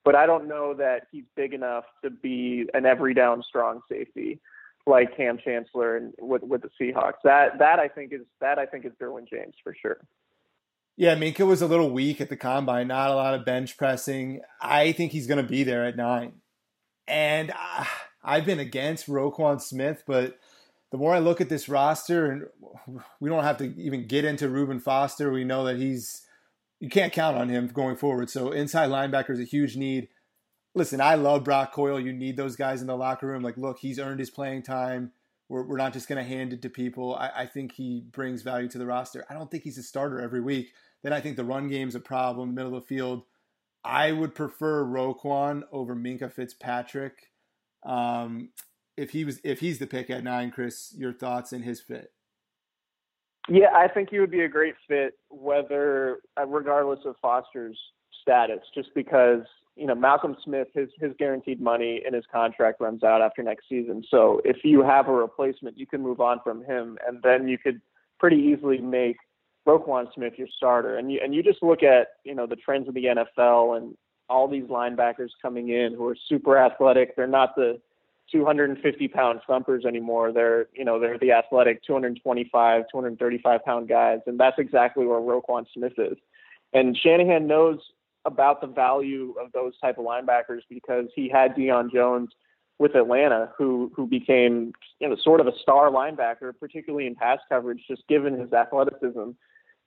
But 0.05 0.15
I 0.15 0.27
don't 0.27 0.49
know 0.49 0.75
that 0.75 1.03
he's 1.13 1.25
big 1.37 1.53
enough 1.53 1.85
to 2.03 2.11
be 2.11 2.67
an 2.75 2.87
every 2.87 3.15
down 3.15 3.43
strong 3.47 3.81
safety 3.91 4.41
like 4.87 5.17
Kam 5.17 5.39
Chancellor 5.43 5.97
and 5.97 6.15
with 6.19 6.43
with 6.43 6.63
the 6.63 6.71
Seahawks. 6.81 7.21
That 7.25 7.59
that 7.59 7.79
I 7.79 7.89
think 7.89 8.13
is 8.13 8.23
that 8.41 8.59
I 8.59 8.67
think 8.67 8.85
is 8.85 8.93
Derwin 9.01 9.29
James 9.29 9.55
for 9.63 9.75
sure. 9.81 9.99
Yeah, 11.01 11.15
Minkah 11.15 11.47
was 11.47 11.63
a 11.63 11.67
little 11.67 11.89
weak 11.89 12.21
at 12.21 12.29
the 12.29 12.37
combine, 12.37 12.89
not 12.89 13.09
a 13.09 13.15
lot 13.15 13.33
of 13.33 13.47
bench 13.47 13.79
pressing. 13.79 14.43
I 14.61 14.93
think 14.93 15.13
he's 15.13 15.27
going 15.27 15.43
to 15.43 15.51
be 15.51 15.65
there 15.65 15.87
at 15.87 15.97
nine. 15.97 16.43
And 17.09 17.53
uh, 17.53 17.87
I've 18.23 18.45
been 18.45 18.61
against 18.61 19.09
Roquan 19.09 19.63
Smith, 19.63 20.03
but 20.07 20.39
the 20.93 20.99
more 20.99 21.15
I 21.15 21.19
look 21.21 21.41
at 21.41 21.49
this 21.49 21.71
roster, 21.71 22.31
and 22.31 23.01
we 23.19 23.31
don't 23.31 23.45
have 23.45 23.57
to 23.57 23.75
even 23.81 24.09
get 24.09 24.27
into 24.27 24.51
Reuben 24.51 24.79
Foster, 24.79 25.33
we 25.33 25.43
know 25.43 25.65
that 25.65 25.79
he's, 25.79 26.21
you 26.81 26.91
can't 26.91 27.15
count 27.15 27.39
on 27.39 27.49
him 27.49 27.69
going 27.69 27.97
forward. 27.97 28.29
So 28.29 28.53
inside 28.53 28.91
linebacker 28.91 29.31
is 29.31 29.41
a 29.41 29.45
huge 29.45 29.77
need. 29.77 30.09
Listen, 30.75 31.01
I 31.01 31.15
love 31.15 31.45
Brock 31.45 31.73
Coyle. 31.73 31.99
You 31.99 32.13
need 32.13 32.37
those 32.37 32.57
guys 32.57 32.83
in 32.83 32.89
the 32.89 32.95
locker 32.95 33.27
room. 33.27 33.43
Like, 33.43 33.57
look, 33.57 33.79
he's 33.79 33.99
earned 33.99 34.21
his 34.21 34.29
playing 34.29 34.65
time. 34.65 35.13
We're, 35.49 35.63
we're 35.63 35.79
not 35.79 35.95
just 35.95 36.09
going 36.09 36.23
to 36.23 36.29
hand 36.29 36.53
it 36.53 36.61
to 36.61 36.69
people. 36.69 37.17
I, 37.17 37.31
I 37.35 37.47
think 37.47 37.73
he 37.73 38.05
brings 38.13 38.43
value 38.43 38.69
to 38.69 38.77
the 38.77 38.85
roster. 38.85 39.25
I 39.31 39.33
don't 39.33 39.51
think 39.51 39.65
he's 39.65 39.79
a 39.79 39.83
starter 39.83 40.21
every 40.21 40.43
week. 40.43 40.69
Then 41.03 41.13
I 41.13 41.21
think 41.21 41.37
the 41.37 41.45
run 41.45 41.69
game's 41.69 41.95
a 41.95 42.01
problem, 42.01 42.55
middle 42.55 42.77
of 42.77 42.83
the 42.83 42.87
field. 42.87 43.23
I 43.85 44.13
would 44.13 44.35
prefer 44.35 44.85
Roquan 44.85 45.63
over 45.73 45.97
Minkah 45.97 46.33
Fitzpatrick. 46.33 47.31
Um, 47.85 48.51
if 48.97 49.11
he 49.11 49.25
was 49.25 49.41
if 49.43 49.61
he's 49.61 49.79
the 49.79 49.87
pick 49.87 50.11
at 50.11 50.23
nine, 50.23 50.51
Chris, 50.51 50.95
your 50.97 51.13
thoughts 51.13 51.53
and 51.53 51.65
his 51.65 51.81
fit? 51.81 52.13
Yeah, 53.49 53.71
I 53.75 53.89
think 53.89 54.11
he 54.11 54.19
would 54.19 54.31
be 54.31 54.43
a 54.43 54.49
great 54.49 54.75
fit, 54.87 55.15
whether 55.31 56.19
uh, 56.39 56.47
regardless 56.47 57.01
of 57.07 57.17
Foster's 57.23 57.79
status, 58.21 58.61
just 58.75 58.91
because 58.95 59.41
you 59.77 59.87
know 59.87 59.95
Malcolm 59.95 60.37
Smith, 60.45 60.69
his 60.75 60.91
his 61.01 61.13
guaranteed 61.19 61.61
money 61.61 62.03
in 62.07 62.13
his 62.13 62.25
contract 62.31 62.81
runs 62.81 63.03
out 63.03 63.23
after 63.23 63.43
next 63.43 63.65
season. 63.69 64.05
So 64.11 64.43
if 64.45 64.59
you 64.65 64.83
have 64.83 65.09
a 65.09 65.13
replacement, 65.13 65.79
you 65.79 65.87
can 65.87 66.03
move 66.03 66.21
on 66.21 66.41
from 66.45 66.63
him, 66.63 66.99
and 67.07 67.23
then 67.23 67.49
you 67.49 67.57
could 67.57 67.81
pretty 68.19 68.37
easily 68.37 68.79
make 68.79 69.17
Roquan 69.71 70.13
Smith 70.15 70.35
your 70.37 70.49
starter, 70.57 70.97
and 70.97 71.13
you 71.13 71.21
and 71.23 71.35
you 71.35 71.43
just 71.43 71.63
look 71.63 71.83
at 71.83 72.09
you 72.25 72.35
know 72.35 72.47
the 72.47 72.57
trends 72.57 72.89
of 72.89 72.95
the 72.95 73.05
NFL 73.05 73.77
and 73.77 73.97
all 74.29 74.49
these 74.49 74.65
linebackers 74.65 75.31
coming 75.43 75.71
in 75.71 75.95
who 75.95 76.07
are 76.07 76.17
super 76.29 76.59
athletic. 76.59 77.17
They're 77.17 77.27
not 77.27 77.55
the 77.57 77.81
250 78.33 79.09
pound 79.09 79.41
thumpers 79.47 79.85
anymore. 79.85 80.33
They're 80.33 80.69
you 80.75 80.85
know 80.85 80.99
they're 80.99 81.19
the 81.19 81.33
athletic 81.33 81.83
225, 81.85 82.85
235 82.91 83.65
pound 83.65 83.89
guys, 83.89 84.19
and 84.27 84.39
that's 84.39 84.59
exactly 84.59 85.07
where 85.07 85.21
Roquan 85.21 85.67
Smith 85.73 85.95
is. 85.99 86.17
And 86.73 86.97
Shanahan 86.97 87.47
knows 87.47 87.79
about 88.25 88.61
the 88.61 88.67
value 88.67 89.35
of 89.43 89.51
those 89.53 89.79
type 89.81 89.99
of 89.99 90.05
linebackers 90.05 90.61
because 90.69 91.07
he 91.15 91.29
had 91.29 91.55
Deion 91.55 91.93
Jones 91.93 92.31
with 92.79 92.95
Atlanta, 92.95 93.53
who 93.57 93.93
who 93.95 94.07
became 94.07 94.73
you 95.01 95.09
know 95.09 95.17
sort 95.23 95.41
of 95.41 95.47
a 95.47 95.57
star 95.61 95.91
linebacker, 95.91 96.53
particularly 96.59 97.07
in 97.07 97.15
pass 97.15 97.39
coverage, 97.49 97.83
just 97.89 98.07
given 98.09 98.39
his 98.39 98.53
athleticism 98.53 99.31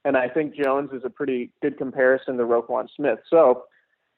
and 0.05 0.17
I 0.17 0.27
think 0.27 0.55
Jones 0.55 0.89
is 0.93 1.03
a 1.05 1.09
pretty 1.09 1.51
good 1.61 1.77
comparison 1.77 2.37
to 2.37 2.43
Roquan 2.43 2.87
Smith. 2.95 3.19
So, 3.29 3.63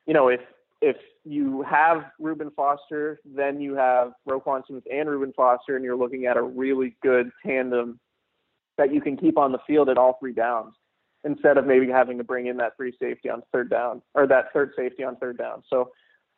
you 0.06 0.14
know, 0.14 0.28
if 0.30 0.42
if 0.82 0.98
you 1.24 1.64
have 1.64 2.06
Reuben 2.20 2.52
Foster, 2.56 3.20
then 3.26 3.60
you 3.60 3.76
have 3.76 4.12
Roquan 4.30 4.66
Smith 4.68 4.84
and 4.92 5.10
Reuben 5.10 5.34
Foster, 5.34 5.76
and 5.76 5.86
you're 5.86 5.96
looking 5.96 6.26
at 6.26 6.38
a 6.38 6.42
really 6.44 6.96
good 7.02 7.32
tandem 7.46 8.00
that 8.78 8.94
you 8.94 9.02
can 9.02 9.18
keep 9.18 9.38
on 9.38 9.52
the 9.52 9.60
field 9.66 9.90
at 9.90 9.98
all 9.98 10.18
three 10.20 10.34
downs 10.34 10.74
instead 11.24 11.58
of 11.58 11.66
maybe 11.66 11.88
having 11.88 12.18
to 12.18 12.24
bring 12.24 12.48
in 12.48 12.58
that 12.58 12.74
free 12.78 12.94
safety 13.02 13.30
on 13.30 13.42
third 13.52 13.70
down 13.70 14.02
or 14.14 14.28
that 14.28 14.54
third 14.54 14.72
safety 14.76 15.04
on 15.04 15.16
third 15.16 15.38
down. 15.38 15.64
So 15.70 15.92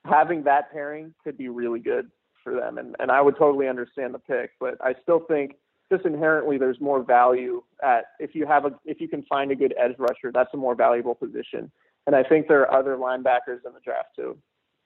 having 0.05 0.43
that 0.43 0.71
pairing 0.71 1.13
could 1.23 1.37
be 1.37 1.49
really 1.49 1.79
good 1.79 2.09
for 2.43 2.53
them. 2.53 2.77
And, 2.77 2.95
and 2.99 3.11
I 3.11 3.21
would 3.21 3.37
totally 3.37 3.67
understand 3.67 4.13
the 4.13 4.19
pick, 4.19 4.51
but 4.59 4.77
I 4.81 4.93
still 5.01 5.19
think 5.27 5.55
just 5.91 6.05
inherently 6.05 6.57
there's 6.57 6.79
more 6.81 7.03
value 7.03 7.63
at 7.83 8.05
if 8.19 8.35
you 8.35 8.45
have 8.45 8.65
a 8.65 8.71
if 8.85 8.99
you 8.99 9.07
can 9.07 9.23
find 9.23 9.51
a 9.51 9.55
good 9.55 9.73
edge 9.77 9.95
rusher, 9.97 10.31
that's 10.33 10.53
a 10.53 10.57
more 10.57 10.75
valuable 10.75 11.15
position. 11.15 11.71
And 12.05 12.15
I 12.15 12.23
think 12.23 12.47
there 12.47 12.61
are 12.61 12.79
other 12.79 12.95
linebackers 12.95 13.65
in 13.65 13.73
the 13.73 13.81
draft 13.83 14.09
too. 14.15 14.37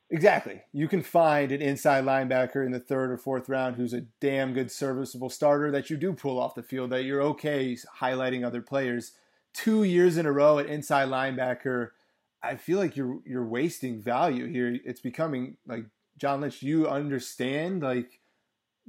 Exactly. 0.10 0.62
You 0.74 0.90
can 0.90 1.04
find 1.04 1.52
an 1.54 1.62
inside 1.62 2.04
linebacker 2.04 2.66
in 2.66 2.74
the 2.74 2.80
third 2.80 3.12
or 3.12 3.18
fourth 3.18 3.48
round 3.48 3.78
who's 3.78 3.94
a 3.94 4.02
damn 4.20 4.54
good 4.54 4.70
serviceable 4.70 5.30
starter 5.30 5.72
that 5.72 5.90
you 5.90 5.96
do 5.96 6.12
pull 6.12 6.38
off 6.38 6.54
the 6.54 6.64
field, 6.64 6.90
that 6.90 7.06
you're 7.06 7.22
okay 7.22 7.78
highlighting 8.00 8.46
other 8.46 8.62
players. 8.62 9.14
Two 9.54 9.84
years 9.84 10.18
in 10.18 10.26
a 10.26 10.32
row 10.32 10.60
at 10.60 10.66
inside 10.66 11.08
linebacker, 11.08 11.90
I 12.44 12.56
feel 12.56 12.80
like 12.80 12.98
you're 12.98 13.20
you're 13.26 13.46
wasting 13.46 14.02
value 14.02 14.48
here. 14.48 14.78
It's 14.84 15.02
becoming 15.02 15.58
like 15.66 15.86
John 16.18 16.42
Lynch, 16.42 16.62
you 16.62 16.88
understand 16.88 17.82
like 17.82 18.20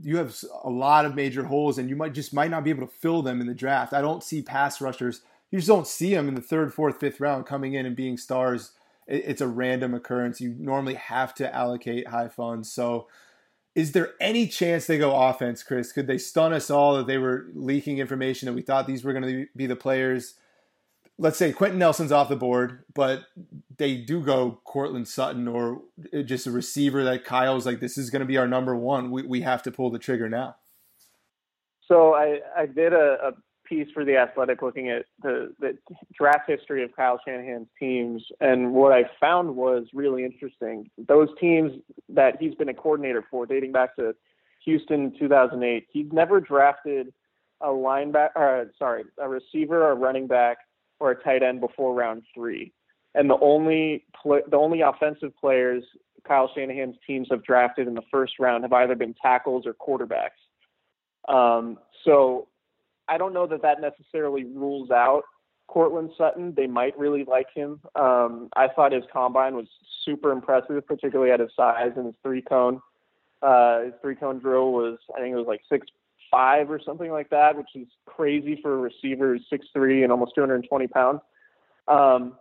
you 0.01 0.17
have 0.17 0.37
a 0.65 0.71
lot 0.71 1.05
of 1.05 1.15
major 1.15 1.45
holes 1.45 1.79
and 1.79 1.89
you 1.89 1.97
might 1.97 2.15
just 2.15 2.33
might 2.33 2.51
not 2.51 2.65
be 2.65 2.71
able 2.71 2.87
to 2.87 2.93
fill 2.93 3.23
them 3.23 3.41
in 3.41 3.47
the 3.47 3.55
draft. 3.55 3.93
I 3.93 4.01
don't 4.01 4.23
see 4.23 4.43
pass 4.43 4.81
rushers. 4.81 5.23
You 5.51 5.59
just 5.59 5.69
don't 5.69 5.87
see 5.87 6.15
them 6.15 6.29
in 6.29 6.35
the 6.35 6.41
third, 6.41 6.73
fourth, 6.73 6.99
fifth 6.99 7.21
round 7.21 7.47
coming 7.47 7.75
in 7.75 7.87
and 7.87 7.95
being 7.95 8.17
stars. 8.17 8.73
It's 9.07 9.41
a 9.41 9.49
random 9.49 9.95
occurrence. 9.95 10.41
You 10.41 10.55
normally 10.59 10.95
have 10.95 11.35
to 11.35 11.55
allocate 11.55 12.09
high 12.09 12.29
funds. 12.29 12.73
So, 12.73 13.09
is 13.75 13.93
there 13.93 14.11
any 14.21 14.47
chance 14.49 14.87
they 14.87 14.99
go 14.99 15.17
offense, 15.17 15.63
Chris? 15.63 15.93
Could 15.93 16.07
they 16.07 16.19
stun 16.19 16.53
us 16.53 16.71
all 16.71 16.97
that 16.97 17.07
they 17.07 17.17
were 17.17 17.47
leaking 17.55 17.99
information 17.99 18.47
that 18.47 18.53
we 18.53 18.61
thought 18.61 18.87
these 18.87 19.03
were 19.03 19.15
going 19.15 19.25
to 19.25 19.47
be 19.57 19.67
the 19.67 19.77
players? 19.77 20.35
Let's 21.23 21.39
say 21.39 21.53
Quenton 21.53 21.79
Nelson's 21.79 22.11
off 22.11 22.29
the 22.29 22.35
board, 22.35 22.83
but 22.95 23.27
they 23.77 23.97
do 23.97 24.21
go 24.21 24.61
Courtland 24.65 25.07
Sutton 25.07 25.47
or 25.47 25.83
just 26.25 26.49
a 26.49 26.51
receiver 26.51 27.05
that 27.05 27.25
Kyle's 27.25 27.65
like, 27.65 27.79
this 27.79 27.97
is 27.97 28.11
going 28.11 28.21
to 28.21 28.27
be 28.27 28.39
our 28.39 28.49
number 28.49 28.75
one. 28.75 29.13
We, 29.13 29.23
we 29.23 29.41
have 29.43 29.63
to 29.63 29.71
pull 29.71 29.91
the 29.91 30.01
trigger 30.01 30.29
now. 30.29 30.57
So 31.87 32.15
I, 32.15 32.41
I 32.57 32.67
did 32.67 32.93
a, 32.93 33.19
a 33.23 33.33
piece 33.65 33.87
for 33.95 34.05
the 34.05 34.17
Athletic 34.17 34.63
looking 34.63 34.91
at 34.91 35.05
the, 35.23 35.55
the 35.61 35.79
draft 36.13 36.51
history 36.51 36.83
of 36.83 36.91
Kyle 36.97 37.21
Shanahan's 37.25 37.69
teams, 37.79 38.25
and 38.41 38.73
what 38.73 38.91
I 38.91 39.05
found 39.21 39.55
was 39.55 39.85
really 39.95 40.25
interesting. 40.25 40.91
Those 41.07 41.29
teams 41.41 41.71
that 42.09 42.37
he's 42.41 42.57
been 42.57 42.69
a 42.69 42.75
coordinator 42.75 43.25
for, 43.31 43.47
dating 43.47 43.71
back 43.71 43.95
to 43.95 44.13
Houston 44.65 45.15
2008, 45.21 45.87
he's 45.93 46.13
never 46.13 46.41
drafted 46.41 47.13
a 47.61 47.69
linebacker, 47.69 48.65
uh, 48.65 48.65
sorry, 48.77 49.05
a 49.19 49.29
receiver, 49.29 49.91
a 49.91 49.95
running 49.95 50.27
back, 50.27 50.59
or 51.03 51.11
a 51.11 51.17
tight 51.17 51.43
end 51.43 51.61
before 51.61 51.93
round 51.93 52.23
three. 52.33 52.73
And 53.15 53.29
the 53.29 53.39
only 53.41 54.05
pl- 54.23 54.47
the 54.49 54.57
only 54.57 54.83
offensive 54.83 55.37
players 55.37 55.83
Kyle 56.27 56.49
Shanahan's 56.55 56.95
teams 57.05 57.27
have 57.33 57.43
drafted 57.43 57.89
in 57.89 57.95
the 57.95 58.03
first 58.09 58.35
round 58.39 58.63
have 58.63 58.73
either 58.73 58.95
been 58.95 59.15
tackles 59.21 59.67
or 59.67 59.75
quarterbacks. 59.75 60.39
Um, 61.29 61.79
so 62.05 62.47
I 63.09 63.19
don't 63.19 63.35
know 63.35 63.49
that 63.49 63.63
that 63.63 63.81
necessarily 63.81 64.45
rules 64.45 64.93
out 64.93 65.23
Courtland 65.67 66.11
Sutton. 66.17 66.55
They 66.57 66.69
might 66.69 66.97
really 66.97 67.25
like 67.25 67.49
him. 67.53 67.81
Um, 67.97 68.49
I 68.55 68.69
thought 68.69 68.93
his 68.93 69.05
combine 69.13 69.57
was 69.57 69.67
super 70.05 70.31
impressive, 70.31 70.87
particularly 70.87 71.33
at 71.33 71.41
his 71.41 71.51
size 71.57 71.93
and 71.97 72.07
his 72.07 72.15
three 72.23 72.43
cone. 72.43 72.81
Uh, 73.43 73.83
his 73.87 73.95
three 74.01 74.15
cone 74.15 74.39
drill 74.39 74.71
was, 74.73 74.99
I 75.17 75.21
think 75.21 75.33
it 75.33 75.37
was 75.37 75.49
like 75.49 75.63
six 75.69 75.89
five 76.33 76.71
or 76.71 76.81
something 76.85 77.13
like 77.13 77.31
that, 77.31 77.57
which 77.57 77.69
is 77.77 77.87
crazy 78.07 78.59
for 78.61 78.75
a 78.75 78.79
receiver 78.79 79.35
who's 79.35 79.47
six 79.49 79.67
three 79.73 80.03
and 80.03 80.11
almost 80.11 80.35
220 80.35 80.89
pounds. 80.89 81.21
Um, 81.87 82.35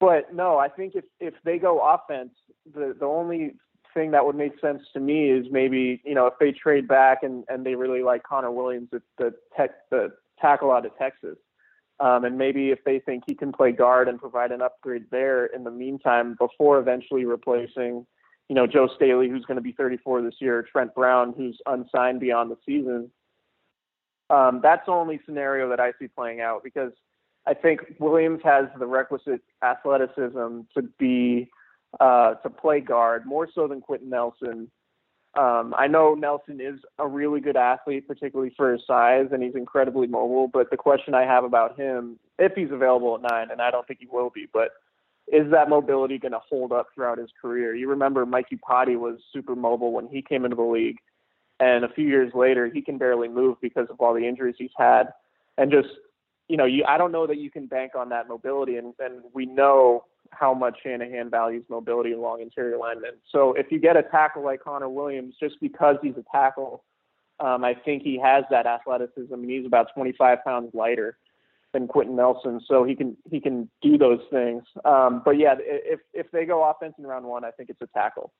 but 0.00 0.34
no, 0.34 0.58
I 0.58 0.68
think 0.68 0.94
if 0.96 1.04
if 1.20 1.34
they 1.44 1.58
go 1.58 1.80
offense, 1.80 2.30
the 2.74 2.96
the 2.98 3.06
only 3.06 3.54
thing 3.94 4.10
that 4.12 4.24
would 4.24 4.36
make 4.36 4.58
sense 4.60 4.82
to 4.94 5.00
me 5.00 5.30
is 5.30 5.46
maybe 5.50 6.00
you 6.04 6.14
know 6.14 6.26
if 6.26 6.34
they 6.40 6.52
trade 6.52 6.88
back 6.88 7.22
and 7.22 7.44
and 7.48 7.64
they 7.64 7.74
really 7.74 8.02
like 8.02 8.22
Connor 8.22 8.50
Williams, 8.50 8.88
the 8.90 9.02
the 9.18 9.34
tech 9.56 9.70
the 9.90 10.12
tackle 10.40 10.72
out 10.72 10.86
of 10.86 10.96
Texas. 10.98 11.36
Um, 12.00 12.24
and 12.24 12.38
maybe 12.38 12.70
if 12.70 12.78
they 12.84 13.00
think 13.00 13.24
he 13.26 13.34
can 13.34 13.50
play 13.50 13.72
guard 13.72 14.08
and 14.08 14.20
provide 14.20 14.52
an 14.52 14.62
upgrade 14.62 15.06
there 15.10 15.46
in 15.46 15.64
the 15.64 15.70
meantime, 15.72 16.36
before 16.38 16.78
eventually 16.78 17.24
replacing, 17.24 18.06
you 18.48 18.54
know, 18.54 18.68
Joe 18.68 18.88
Staley, 18.94 19.28
who's 19.28 19.44
going 19.44 19.56
to 19.56 19.62
be 19.62 19.72
34 19.72 20.22
this 20.22 20.36
year, 20.40 20.64
Trent 20.70 20.94
Brown, 20.94 21.34
who's 21.36 21.58
unsigned 21.66 22.20
beyond 22.20 22.52
the 22.52 22.56
season, 22.64 23.10
um, 24.30 24.60
that's 24.62 24.84
the 24.86 24.92
only 24.92 25.20
scenario 25.24 25.68
that 25.70 25.80
I 25.80 25.92
see 25.98 26.08
playing 26.08 26.40
out 26.40 26.62
because 26.62 26.92
I 27.46 27.54
think 27.54 27.80
Williams 27.98 28.40
has 28.44 28.66
the 28.78 28.86
requisite 28.86 29.40
athleticism 29.62 30.60
to 30.74 30.82
be 30.98 31.50
uh, 31.98 32.34
to 32.34 32.50
play 32.50 32.80
guard 32.80 33.24
more 33.24 33.48
so 33.54 33.66
than 33.66 33.80
Quenton 33.80 34.10
Nelson. 34.10 34.70
Um, 35.38 35.74
I 35.76 35.86
know 35.86 36.14
Nelson 36.14 36.60
is 36.60 36.80
a 36.98 37.06
really 37.06 37.40
good 37.40 37.56
athlete, 37.56 38.06
particularly 38.06 38.52
for 38.56 38.72
his 38.72 38.82
size, 38.86 39.28
and 39.32 39.42
he's 39.42 39.54
incredibly 39.54 40.06
mobile. 40.06 40.48
But 40.48 40.70
the 40.70 40.76
question 40.76 41.14
I 41.14 41.22
have 41.22 41.44
about 41.44 41.78
him, 41.78 42.18
if 42.38 42.52
he's 42.54 42.70
available 42.70 43.14
at 43.14 43.22
nine, 43.22 43.50
and 43.50 43.62
I 43.62 43.70
don't 43.70 43.86
think 43.86 44.00
he 44.00 44.08
will 44.10 44.30
be, 44.30 44.46
but 44.52 44.70
is 45.28 45.50
that 45.50 45.68
mobility 45.68 46.18
going 46.18 46.32
to 46.32 46.40
hold 46.46 46.72
up 46.72 46.88
throughout 46.94 47.18
his 47.18 47.30
career? 47.40 47.74
You 47.74 47.88
remember 47.88 48.26
Mike 48.26 48.46
Iupati 48.52 48.98
was 48.98 49.18
super 49.32 49.54
mobile 49.54 49.92
when 49.92 50.08
he 50.08 50.22
came 50.22 50.44
into 50.44 50.56
the 50.56 50.62
league 50.62 50.98
and 51.60 51.84
a 51.84 51.88
few 51.88 52.06
years 52.06 52.32
later 52.34 52.66
he 52.66 52.80
can 52.80 52.98
barely 52.98 53.28
move 53.28 53.56
because 53.60 53.86
of 53.90 54.00
all 54.00 54.14
the 54.14 54.26
injuries 54.26 54.54
he's 54.58 54.70
had 54.76 55.04
and 55.56 55.70
just 55.70 55.88
you 56.48 56.56
know 56.56 56.64
you 56.64 56.84
I 56.86 56.98
don't 56.98 57.12
know 57.12 57.26
that 57.26 57.38
you 57.38 57.50
can 57.50 57.66
bank 57.66 57.92
on 57.96 58.08
that 58.10 58.28
mobility 58.28 58.76
and 58.76 58.94
and 58.98 59.22
we 59.32 59.46
know 59.46 60.04
how 60.30 60.54
much 60.54 60.78
Shanahan 60.82 61.30
values 61.30 61.64
mobility 61.68 62.12
along 62.12 62.42
interior 62.42 62.76
linemen. 62.76 63.12
So 63.32 63.54
if 63.54 63.66
you 63.70 63.78
get 63.78 63.96
a 63.96 64.02
tackle 64.02 64.44
like 64.44 64.62
Connor 64.62 64.88
Williams 64.88 65.34
just 65.40 65.56
because 65.60 65.96
he's 66.02 66.16
a 66.18 66.24
tackle, 66.30 66.84
um, 67.40 67.64
I 67.64 67.74
think 67.74 68.02
he 68.02 68.18
has 68.22 68.44
that 68.50 68.66
athleticism 68.66 69.32
and 69.32 69.50
he's 69.50 69.64
about 69.64 69.88
25 69.94 70.44
pounds 70.44 70.70
lighter 70.74 71.16
than 71.72 71.86
Quenton 71.86 72.16
Nelson, 72.16 72.60
so 72.66 72.84
he 72.84 72.94
can 72.94 73.16
he 73.30 73.40
can 73.40 73.68
do 73.82 73.98
those 73.98 74.20
things. 74.30 74.64
Um, 74.84 75.22
but 75.24 75.38
yeah, 75.38 75.54
if 75.58 76.00
if 76.12 76.30
they 76.30 76.44
go 76.44 76.68
offense 76.68 76.94
in 76.98 77.06
round 77.06 77.26
one, 77.26 77.44
I 77.44 77.50
think 77.50 77.70
it's 77.70 77.82
a 77.82 77.86
tackle 77.88 78.32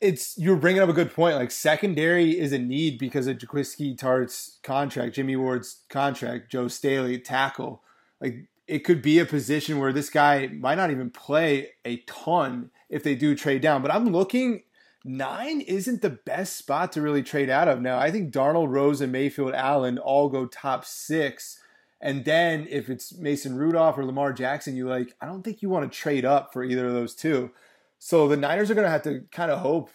it's 0.00 0.36
you're 0.36 0.56
bringing 0.56 0.82
up 0.82 0.88
a 0.88 0.94
good 0.94 1.14
point. 1.14 1.36
Like 1.36 1.50
secondary 1.50 2.38
is 2.38 2.52
a 2.52 2.58
need 2.58 2.98
because 2.98 3.26
of 3.26 3.38
Jaquiski 3.38 3.96
Tartt's 3.96 4.58
contract, 4.62 5.14
Jimmy 5.14 5.36
Ward's 5.36 5.82
contract, 5.88 6.50
Joe 6.50 6.68
Staley 6.68 7.18
tackle. 7.18 7.82
Like 8.20 8.48
it 8.66 8.80
could 8.80 9.00
be 9.00 9.18
a 9.18 9.26
position 9.26 9.78
where 9.78 9.92
this 9.92 10.10
guy 10.10 10.48
might 10.48 10.74
not 10.76 10.90
even 10.90 11.10
play 11.10 11.70
a 11.84 11.98
ton 12.06 12.70
if 12.88 13.02
they 13.02 13.14
do 13.14 13.34
trade 13.34 13.62
down. 13.62 13.82
But 13.82 13.94
I'm 13.94 14.12
looking 14.12 14.62
nine 15.04 15.60
isn't 15.60 16.02
the 16.02 16.10
best 16.10 16.56
spot 16.56 16.92
to 16.92 17.00
really 17.00 17.22
trade 17.22 17.48
out 17.48 17.68
of 17.68 17.80
now. 17.80 17.98
I 17.98 18.10
think 18.10 18.32
Darnold, 18.32 18.70
Rose, 18.70 19.00
and 19.00 19.12
Mayfield 19.12 19.54
Allen 19.54 19.98
all 19.98 20.28
go 20.28 20.46
top 20.46 20.84
six. 20.84 21.60
And 22.00 22.24
then 22.24 22.66
if 22.68 22.90
it's 22.90 23.16
Mason 23.16 23.56
Rudolph 23.56 23.96
or 23.96 24.04
Lamar 24.04 24.32
Jackson, 24.32 24.76
you 24.76 24.88
like, 24.88 25.14
I 25.20 25.26
don't 25.26 25.42
think 25.42 25.62
you 25.62 25.70
want 25.70 25.90
to 25.90 25.98
trade 25.98 26.24
up 26.24 26.52
for 26.52 26.62
either 26.62 26.86
of 26.86 26.92
those 26.92 27.14
two. 27.14 27.52
So 27.98 28.28
the 28.28 28.36
Niners 28.36 28.70
are 28.70 28.74
going 28.74 28.84
to 28.84 28.90
have 28.90 29.02
to 29.02 29.22
kind 29.32 29.50
of 29.50 29.58
hope 29.58 29.90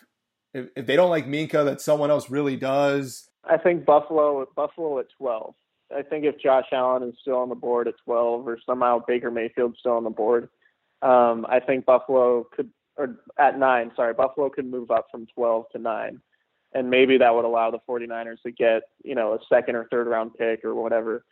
if, 0.53 0.67
if 0.75 0.85
they 0.85 0.95
don't 0.95 1.09
like 1.09 1.27
Minkah 1.27 1.65
that 1.65 1.81
someone 1.81 2.11
else 2.11 2.29
really 2.29 2.57
does. 2.57 3.29
I 3.43 3.57
think 3.57 3.85
Buffalo 3.85 4.45
Buffalo 4.55 4.99
at 4.99 5.07
12. 5.17 5.53
I 5.95 6.01
think 6.03 6.25
if 6.25 6.39
Josh 6.39 6.67
Allen 6.71 7.03
is 7.03 7.15
still 7.21 7.37
on 7.37 7.49
the 7.49 7.55
board 7.55 7.87
at 7.87 7.95
12 8.05 8.47
or 8.47 8.57
somehow 8.65 9.03
Baker 9.05 9.31
Mayfield's 9.31 9.79
still 9.79 9.93
on 9.93 10.03
the 10.03 10.09
board, 10.09 10.49
um, 11.01 11.45
I 11.49 11.59
think 11.59 11.85
Buffalo 11.85 12.47
could, 12.55 12.69
or 12.97 13.17
at 13.37 13.59
nine, 13.59 13.91
sorry, 13.95 14.13
Buffalo 14.13 14.49
could 14.49 14.65
move 14.65 14.91
up 14.91 15.07
from 15.11 15.25
12 15.35 15.65
to 15.73 15.79
nine. 15.79 16.21
And 16.73 16.89
maybe 16.89 17.17
that 17.17 17.35
would 17.35 17.43
allow 17.43 17.71
the 17.71 17.79
49ers 17.89 18.41
to 18.43 18.51
get, 18.51 18.83
you 19.03 19.15
know, 19.15 19.33
a 19.33 19.39
second 19.49 19.75
or 19.75 19.87
third 19.91 20.07
round 20.07 20.31
pick 20.37 20.63
or 20.63 20.73
whatever. 20.75 21.25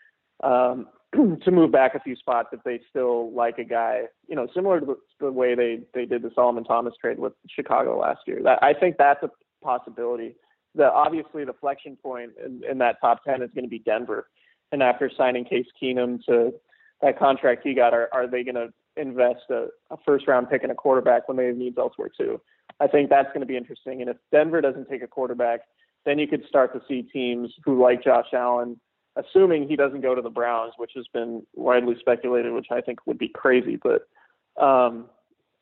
Um, 0.43 0.88
to 1.43 1.52
move 1.52 1.72
back 1.72 1.95
a 1.95 2.00
few 2.00 2.15
spots 2.15 2.50
if 2.52 2.62
they 2.63 2.80
still 2.89 3.34
like 3.34 3.58
a 3.58 3.63
guy, 3.63 4.04
you 4.28 4.36
know, 4.36 4.48
similar 4.54 4.80
to 4.80 4.98
the, 5.19 5.32
way 5.32 5.56
they 5.56 5.80
they 5.93 6.06
did 6.06 6.22
the 6.22 6.32
Solomon 6.36 6.63
Thomas 6.63 6.93
trade 7.00 7.19
with 7.19 7.34
Chicago 7.50 8.00
last 8.00 8.19
year. 8.28 8.41
That 8.43 8.62
I 8.62 8.74
think 8.74 8.98
that's 8.98 9.24
a 9.24 9.30
possibility. 9.63 10.36
The 10.76 10.91
obviously 10.91 11.45
the 11.45 11.54
flexion 11.54 11.95
point 11.95 12.32
in, 12.43 12.62
in 12.69 12.78
that 12.80 12.98
top 13.02 13.24
ten 13.24 13.41
is 13.41 13.50
going 13.56 13.65
to 13.65 13.69
be 13.69 13.80
Denver, 13.80 14.30
and 14.72 14.84
after 14.84 15.10
signing 15.15 15.45
Case 15.45 15.65
Keenum 15.82 16.24
to 16.26 16.54
that 17.02 17.17
contract 17.17 17.62
he 17.63 17.74
got, 17.74 17.93
are 17.93 18.10
are 18.13 18.28
they 18.28 18.43
going 18.43 18.56
to 18.56 18.69
invest 18.95 19.50
a, 19.50 19.67
a 19.89 19.98
first 20.06 20.28
round 20.28 20.50
pick 20.50 20.63
in 20.63 20.69
a 20.69 20.76
quarterback 20.76 21.28
when 21.28 21.38
they 21.38 21.48
have 21.48 21.56
needs 21.56 21.78
elsewhere 21.78 22.12
too? 22.15 22.39
I 22.80 22.88
think 22.88 23.10
that's 23.10 23.28
going 23.30 23.41
to 23.41 23.48
be 23.48 23.58
interesting. 23.58 24.02
And 24.02 24.10
if 24.10 24.17
Denver 24.32 24.62
doesn't 24.62 24.89
take 24.89 25.02
a 25.02 25.08
quarterback, 25.08 25.62
then 26.06 26.19
you 26.19 26.28
could 26.28 26.45
start 26.48 26.72
to 26.74 26.82
see 26.88 27.02
teams 27.02 27.52
who 27.65 27.82
like 27.82 28.04
Josh 28.04 28.28
Allen 28.34 28.80
assuming 29.15 29.67
he 29.67 29.76
doesn't 29.76 30.02
go 30.02 30.15
to 30.15 30.22
the 30.22 30.30
Browns, 30.30 30.74
which 30.78 30.91
has 30.95 31.06
been 31.13 31.45
widely 31.56 31.95
speculated, 32.00 32.54
which 32.54 32.67
I 32.72 32.82
think 32.82 33.00
would 33.06 33.17
be 33.17 33.30
crazy. 33.30 33.78
But 33.82 34.08
um, 34.63 35.06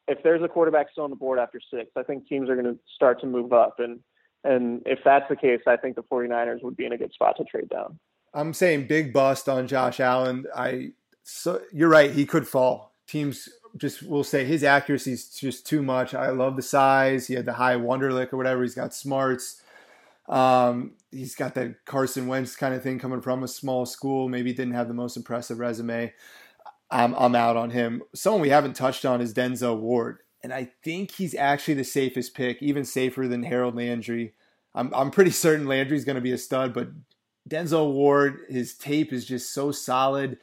if 0.08 0.22
there's 0.24 0.44
a 0.44 0.48
quarterback 0.48 0.88
still 0.92 1.04
on 1.04 1.10
the 1.10 1.16
board 1.16 1.40
after 1.40 1.60
six, 1.72 1.92
I 1.96 2.04
think 2.04 2.28
teams 2.28 2.50
are 2.50 2.56
going 2.56 2.74
to 2.74 2.80
start 2.96 3.20
to 3.22 3.28
move 3.28 3.54
up. 3.54 3.76
And 3.80 4.00
and 4.44 4.82
if 4.86 5.00
that's 5.04 5.28
the 5.30 5.36
case, 5.36 5.62
I 5.68 5.76
think 5.78 5.96
the 5.96 6.04
49ers 6.04 6.64
would 6.64 6.78
be 6.78 6.86
in 6.86 6.94
a 6.94 6.98
good 6.98 7.12
spot 7.12 7.36
to 7.38 7.44
trade 7.44 7.70
down. 7.70 8.00
I'm 8.34 8.54
saying 8.54 8.88
big 8.88 9.12
bust 9.12 9.50
on 9.50 9.68
Josh 9.68 10.00
Allen. 10.00 10.46
I 10.56 10.92
so 11.24 11.62
you're 11.74 11.90
right, 11.90 12.12
he 12.12 12.26
could 12.26 12.48
fall. 12.48 12.94
Teams 13.08 13.50
just 13.76 14.04
will 14.04 14.24
say 14.24 14.46
his 14.46 14.64
accuracy 14.64 15.14
is 15.14 15.30
just 15.30 15.66
too 15.66 15.82
much. 15.82 16.14
I 16.14 16.30
love 16.30 16.56
the 16.56 16.62
size. 16.62 17.28
He 17.28 17.34
had 17.34 17.46
the 17.46 17.54
high 17.54 17.76
Wonderlic 17.76 18.32
or 18.34 18.38
whatever. 18.38 18.62
He's 18.62 18.76
got 18.76 18.94
smarts. 18.94 19.62
Um, 20.28 20.94
he's 21.12 21.36
got 21.36 21.56
that 21.56 21.86
Carson 21.86 22.28
Wentz 22.28 22.56
kind 22.56 22.74
of 22.74 22.84
thing 22.84 23.00
coming 23.00 23.22
from 23.22 23.44
a 23.44 23.48
small 23.48 23.86
school. 23.86 24.30
Maybe 24.30 24.54
didn't 24.54 24.74
have 24.74 24.88
the 24.88 24.94
most 24.94 25.18
impressive 25.18 25.60
resume. 25.60 26.14
I'm 26.90 27.14
I'm 27.16 27.36
out 27.36 27.58
on 27.58 27.72
him. 27.72 28.04
Someone 28.14 28.42
we 28.42 28.50
haven't 28.50 28.76
touched 28.76 29.06
on 29.06 29.22
is 29.22 29.34
Denzel 29.34 29.80
Ward, 29.80 30.20
and 30.44 30.54
I 30.54 30.72
think 30.84 31.12
he's 31.12 31.36
actually 31.36 31.76
the 31.76 31.84
safest 31.84 32.34
pick, 32.34 32.62
even 32.62 32.86
safer 32.86 33.28
than 33.28 33.44
Harold 33.44 33.76
Landry. 33.76 34.34
I'm 34.74 34.94
I'm 34.94 35.12
pretty 35.12 35.32
certain 35.46 35.68
Landry's 35.68 36.06
going 36.06 36.16
to 36.16 36.22
be 36.22 36.32
a 36.32 36.38
stud, 36.38 36.74
but 36.74 36.90
Denzel 37.50 37.94
Ward, 37.94 38.40
his 38.50 38.76
tape 38.76 39.14
is 39.14 39.26
just 39.26 39.54
so 39.54 39.72
solid. 39.72 40.38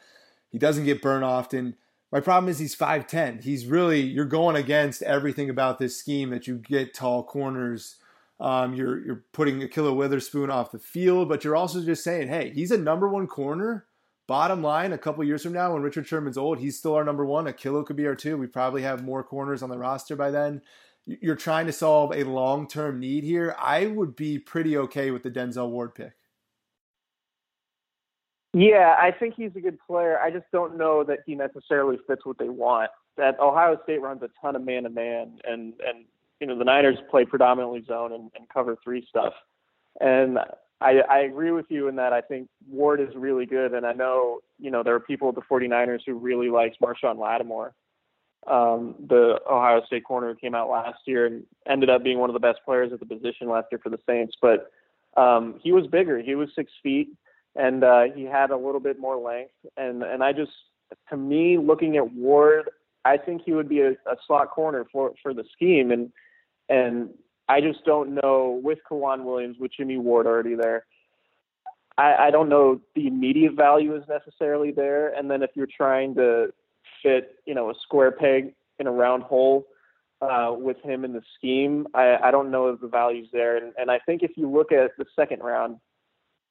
He 0.51 0.57
doesn't 0.57 0.85
get 0.85 1.01
burned 1.01 1.25
often. 1.25 1.75
My 2.11 2.19
problem 2.19 2.49
is 2.49 2.59
he's 2.59 2.75
5'10. 2.75 3.43
He's 3.43 3.65
really, 3.65 3.99
you're 3.99 4.25
going 4.25 4.55
against 4.55 5.01
everything 5.01 5.49
about 5.49 5.79
this 5.79 5.97
scheme 5.97 6.29
that 6.29 6.47
you 6.47 6.55
get 6.55 6.93
tall 6.93 7.23
corners 7.23 7.97
um, 8.39 8.73
you're 8.73 9.05
you're 9.05 9.23
putting 9.31 9.61
Ahkello 9.61 9.95
Witherspoon 9.95 10.49
off 10.49 10.71
the 10.71 10.79
field, 10.79 11.29
but 11.29 11.43
you're 11.43 11.55
also 11.55 11.83
just 11.83 12.03
saying, 12.03 12.27
hey, 12.27 12.51
he's 12.53 12.71
a 12.71 12.77
number 12.77 13.07
one 13.07 13.27
corner. 13.27 13.85
Bottom 14.27 14.63
line, 14.63 14.91
a 14.91 14.97
couple 14.97 15.23
years 15.23 15.43
from 15.43 15.53
now, 15.53 15.73
when 15.73 15.83
Richard 15.83 16.07
Sherman's 16.07 16.37
old, 16.37 16.57
he's 16.57 16.77
still 16.77 16.95
our 16.95 17.03
number 17.03 17.25
one. 17.25 17.45
Ahkello 17.45 17.85
could 17.85 17.95
be 17.95 18.07
our 18.07 18.15
two. 18.15 18.37
We 18.37 18.47
probably 18.47 18.81
have 18.81 19.03
more 19.03 19.23
corners 19.23 19.61
on 19.61 19.69
the 19.69 19.77
roster 19.77 20.15
by 20.15 20.31
then. 20.31 20.61
You're 21.05 21.35
trying 21.35 21.67
to 21.67 21.71
solve 21.71 22.11
a 22.11 22.23
long 22.23 22.67
term 22.67 22.99
need 22.99 23.23
here. 23.23 23.55
I 23.59 23.85
would 23.85 24.15
be 24.15 24.39
pretty 24.39 24.77
okay 24.77 25.11
with 25.11 25.21
the 25.21 25.29
Denzel 25.29 25.69
Ward 25.69 25.93
pick. 25.93 26.13
Yeah, 28.53 28.95
I 28.99 29.11
think 29.11 29.35
he's 29.35 29.51
a 29.55 29.59
good 29.59 29.77
player. 29.85 30.17
I 30.17 30.31
just 30.31 30.45
don't 30.51 30.77
know 30.77 31.03
that 31.03 31.19
he 31.25 31.35
necessarily 31.35 31.97
fits 32.07 32.25
what 32.25 32.37
they 32.39 32.49
want. 32.49 32.89
That 33.17 33.39
Ohio 33.39 33.77
State 33.83 34.01
runs 34.01 34.23
a 34.23 34.29
ton 34.41 34.55
of 34.55 34.63
man 34.63 34.83
to 34.83 34.89
man, 34.89 35.39
and 35.43 35.73
and 35.85 36.05
you 36.39 36.47
know 36.47 36.57
the 36.57 36.65
Niners 36.65 36.97
play 37.09 37.25
predominantly 37.25 37.83
zone 37.87 38.11
and, 38.13 38.31
and 38.35 38.47
cover 38.49 38.77
three 38.83 39.05
stuff. 39.09 39.33
And 39.99 40.39
I, 40.81 40.99
I 41.09 41.19
agree 41.19 41.51
with 41.51 41.67
you 41.69 41.87
in 41.87 41.95
that 41.95 42.11
I 42.11 42.21
think 42.21 42.49
Ward 42.69 42.99
is 42.99 43.15
really 43.15 43.45
good, 43.45 43.73
and 43.73 43.85
I 43.85 43.93
know 43.93 44.39
you 44.59 44.71
know 44.71 44.83
there 44.83 44.95
are 44.95 44.99
people 44.99 45.29
at 45.29 45.35
the 45.35 45.41
49ers 45.41 46.01
who 46.05 46.15
really 46.15 46.49
likes 46.49 46.77
Marshon 46.81 47.17
Lattimore, 47.17 47.73
um, 48.47 48.95
the 49.07 49.39
Ohio 49.49 49.81
State 49.85 50.03
corner 50.03 50.29
who 50.29 50.35
came 50.35 50.53
out 50.53 50.69
last 50.69 50.99
year 51.05 51.25
and 51.25 51.43
ended 51.67 51.89
up 51.89 52.03
being 52.03 52.19
one 52.19 52.29
of 52.29 52.33
the 52.33 52.39
best 52.39 52.59
players 52.65 52.91
at 52.91 52.99
the 52.99 53.05
position 53.05 53.49
last 53.49 53.67
year 53.71 53.79
for 53.81 53.89
the 53.89 53.99
Saints. 54.07 54.35
But 54.41 54.71
um, 55.17 55.59
he 55.63 55.71
was 55.71 55.87
bigger; 55.87 56.19
he 56.19 56.35
was 56.35 56.49
six 56.55 56.71
feet, 56.83 57.09
and 57.55 57.83
uh, 57.83 58.03
he 58.13 58.23
had 58.23 58.51
a 58.51 58.57
little 58.57 58.81
bit 58.81 58.99
more 58.99 59.17
length. 59.17 59.53
And 59.77 60.03
and 60.03 60.23
I 60.23 60.33
just, 60.33 60.51
to 61.09 61.15
me, 61.15 61.57
looking 61.57 61.95
at 61.95 62.13
Ward, 62.13 62.69
I 63.05 63.17
think 63.17 63.43
he 63.45 63.53
would 63.53 63.69
be 63.69 63.79
a, 63.79 63.91
a 63.91 64.17
slot 64.27 64.51
corner 64.51 64.85
for 64.91 65.13
for 65.23 65.33
the 65.33 65.45
scheme, 65.53 65.91
and 65.91 66.11
and 66.69 67.09
I 67.47 67.61
just 67.61 67.85
don't 67.85 68.15
know 68.15 68.59
with 68.63 68.79
K'Waun 68.89 69.23
Williams, 69.23 69.57
with 69.59 69.71
Jimmy 69.77 69.97
Ward 69.97 70.25
already 70.25 70.55
there. 70.55 70.85
I, 71.97 72.27
I 72.27 72.31
don't 72.31 72.49
know 72.49 72.81
the 72.95 73.07
immediate 73.07 73.53
value 73.53 73.95
is 73.95 74.03
necessarily 74.09 74.71
there. 74.71 75.13
And 75.13 75.29
then 75.29 75.43
if 75.43 75.51
you're 75.55 75.67
trying 75.67 76.15
to 76.15 76.53
fit, 77.01 77.35
you 77.45 77.53
know, 77.53 77.69
a 77.69 77.73
square 77.83 78.11
peg 78.11 78.53
in 78.79 78.87
a 78.87 78.91
round 78.91 79.23
hole 79.23 79.67
uh, 80.21 80.53
with 80.57 80.81
him 80.81 81.05
in 81.05 81.13
the 81.13 81.21
scheme, 81.37 81.87
I, 81.93 82.17
I 82.23 82.31
don't 82.31 82.51
know 82.51 82.69
if 82.69 82.81
the 82.81 82.87
value's 82.87 83.29
there. 83.31 83.57
And, 83.57 83.73
and 83.77 83.91
I 83.91 83.99
think 84.05 84.23
if 84.23 84.31
you 84.35 84.49
look 84.49 84.71
at 84.71 84.91
the 84.97 85.05
second 85.15 85.41
round, 85.41 85.77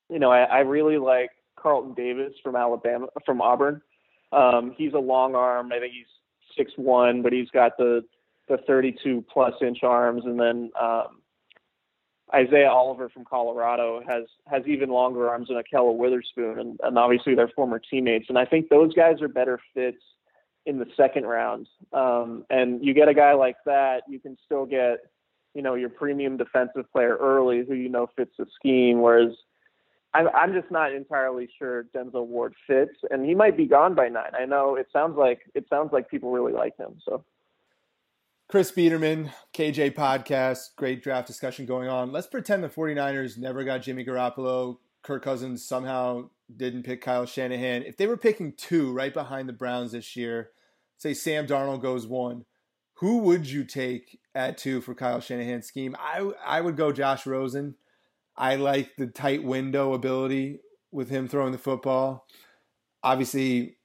you 0.08 0.18
know, 0.18 0.30
I, 0.30 0.44
I 0.44 0.58
really 0.60 0.98
like 0.98 1.30
Carlton 1.56 1.94
Davis 1.94 2.32
from 2.42 2.56
Alabama, 2.56 3.08
from 3.26 3.42
Auburn. 3.42 3.82
Um, 4.32 4.74
he's 4.76 4.92
a 4.94 4.98
long 4.98 5.34
arm. 5.34 5.72
I 5.72 5.78
think 5.78 5.92
he's 5.92 6.06
six 6.56 6.72
one, 6.76 7.22
but 7.22 7.32
he's 7.32 7.50
got 7.50 7.76
the 7.76 8.04
the 8.48 8.58
32 8.66 9.24
plus 9.32 9.54
inch 9.62 9.82
arms, 9.82 10.22
and 10.24 10.38
then 10.38 10.70
um, 10.80 11.20
Isaiah 12.34 12.70
Oliver 12.70 13.08
from 13.08 13.24
Colorado 13.24 14.02
has 14.06 14.24
has 14.46 14.62
even 14.66 14.88
longer 14.90 15.28
arms 15.28 15.48
than 15.48 15.56
Ahkello 15.56 15.96
Witherspoon, 15.96 16.58
and, 16.58 16.80
and 16.82 16.98
obviously 16.98 17.34
they're 17.34 17.48
former 17.48 17.78
teammates. 17.78 18.26
And 18.28 18.38
I 18.38 18.44
think 18.44 18.68
those 18.68 18.92
guys 18.94 19.20
are 19.22 19.28
better 19.28 19.60
fits 19.74 20.02
in 20.66 20.78
the 20.78 20.86
second 20.96 21.26
round. 21.26 21.68
Um, 21.92 22.44
and 22.50 22.84
you 22.84 22.94
get 22.94 23.08
a 23.08 23.14
guy 23.14 23.34
like 23.34 23.56
that, 23.66 24.02
you 24.08 24.18
can 24.18 24.36
still 24.44 24.64
get, 24.64 25.00
you 25.54 25.60
know, 25.60 25.74
your 25.74 25.90
premium 25.90 26.36
defensive 26.38 26.90
player 26.90 27.16
early 27.20 27.64
who 27.66 27.74
you 27.74 27.88
know 27.88 28.08
fits 28.16 28.32
the 28.38 28.46
scheme. 28.58 29.02
Whereas 29.02 29.32
I'm, 30.14 30.28
I'm 30.28 30.52
just 30.54 30.70
not 30.70 30.92
entirely 30.92 31.48
sure 31.58 31.84
Denzel 31.94 32.26
Ward 32.26 32.54
fits, 32.66 32.96
and 33.10 33.24
he 33.24 33.34
might 33.34 33.56
be 33.56 33.66
gone 33.66 33.94
by 33.94 34.08
nine. 34.08 34.32
I 34.38 34.46
know 34.46 34.76
it 34.76 34.88
sounds 34.92 35.16
like 35.16 35.40
it 35.54 35.66
sounds 35.68 35.92
like 35.92 36.10
people 36.10 36.32
really 36.32 36.52
like 36.52 36.76
him. 36.76 36.96
So. 37.04 37.24
Chris 38.48 38.70
Biderman, 38.70 39.32
KJ 39.54 39.94
Podcast, 39.94 40.76
great 40.76 41.02
draft 41.02 41.26
discussion 41.26 41.64
going 41.66 41.88
on. 41.88 42.12
Let's 42.12 42.26
pretend 42.26 42.62
the 42.62 42.68
49ers 42.68 43.38
never 43.38 43.64
got 43.64 43.82
Jimmy 43.82 44.04
Garoppolo. 44.04 44.78
Kirk 45.02 45.24
Cousins 45.24 45.66
somehow 45.66 46.28
didn't 46.54 46.84
pick 46.84 47.00
Kyle 47.00 47.26
Shanahan. 47.26 47.82
If 47.82 47.96
they 47.96 48.06
were 48.06 48.16
picking 48.16 48.52
two 48.52 48.92
right 48.92 49.12
behind 49.12 49.48
the 49.48 49.54
Browns 49.54 49.92
this 49.92 50.14
year, 50.14 50.50
say 50.98 51.14
Sam 51.14 51.46
Darnold 51.46 51.82
goes 51.82 52.06
one, 52.06 52.44
who 52.98 53.18
would 53.18 53.48
you 53.50 53.64
take 53.64 54.20
at 54.34 54.58
two 54.58 54.80
for 54.80 54.94
Kyle 54.94 55.20
Shanahan's 55.20 55.66
scheme? 55.66 55.96
I, 55.98 56.30
I 56.44 56.60
would 56.60 56.76
go 56.76 56.92
Josh 56.92 57.26
Rosen. 57.26 57.76
I 58.36 58.56
like 58.56 58.96
the 58.96 59.06
tight 59.06 59.42
window 59.42 59.94
ability 59.94 60.60
with 60.92 61.08
him 61.08 61.28
throwing 61.28 61.52
the 61.52 61.58
football. 61.58 62.26
Obviously, 63.02 63.78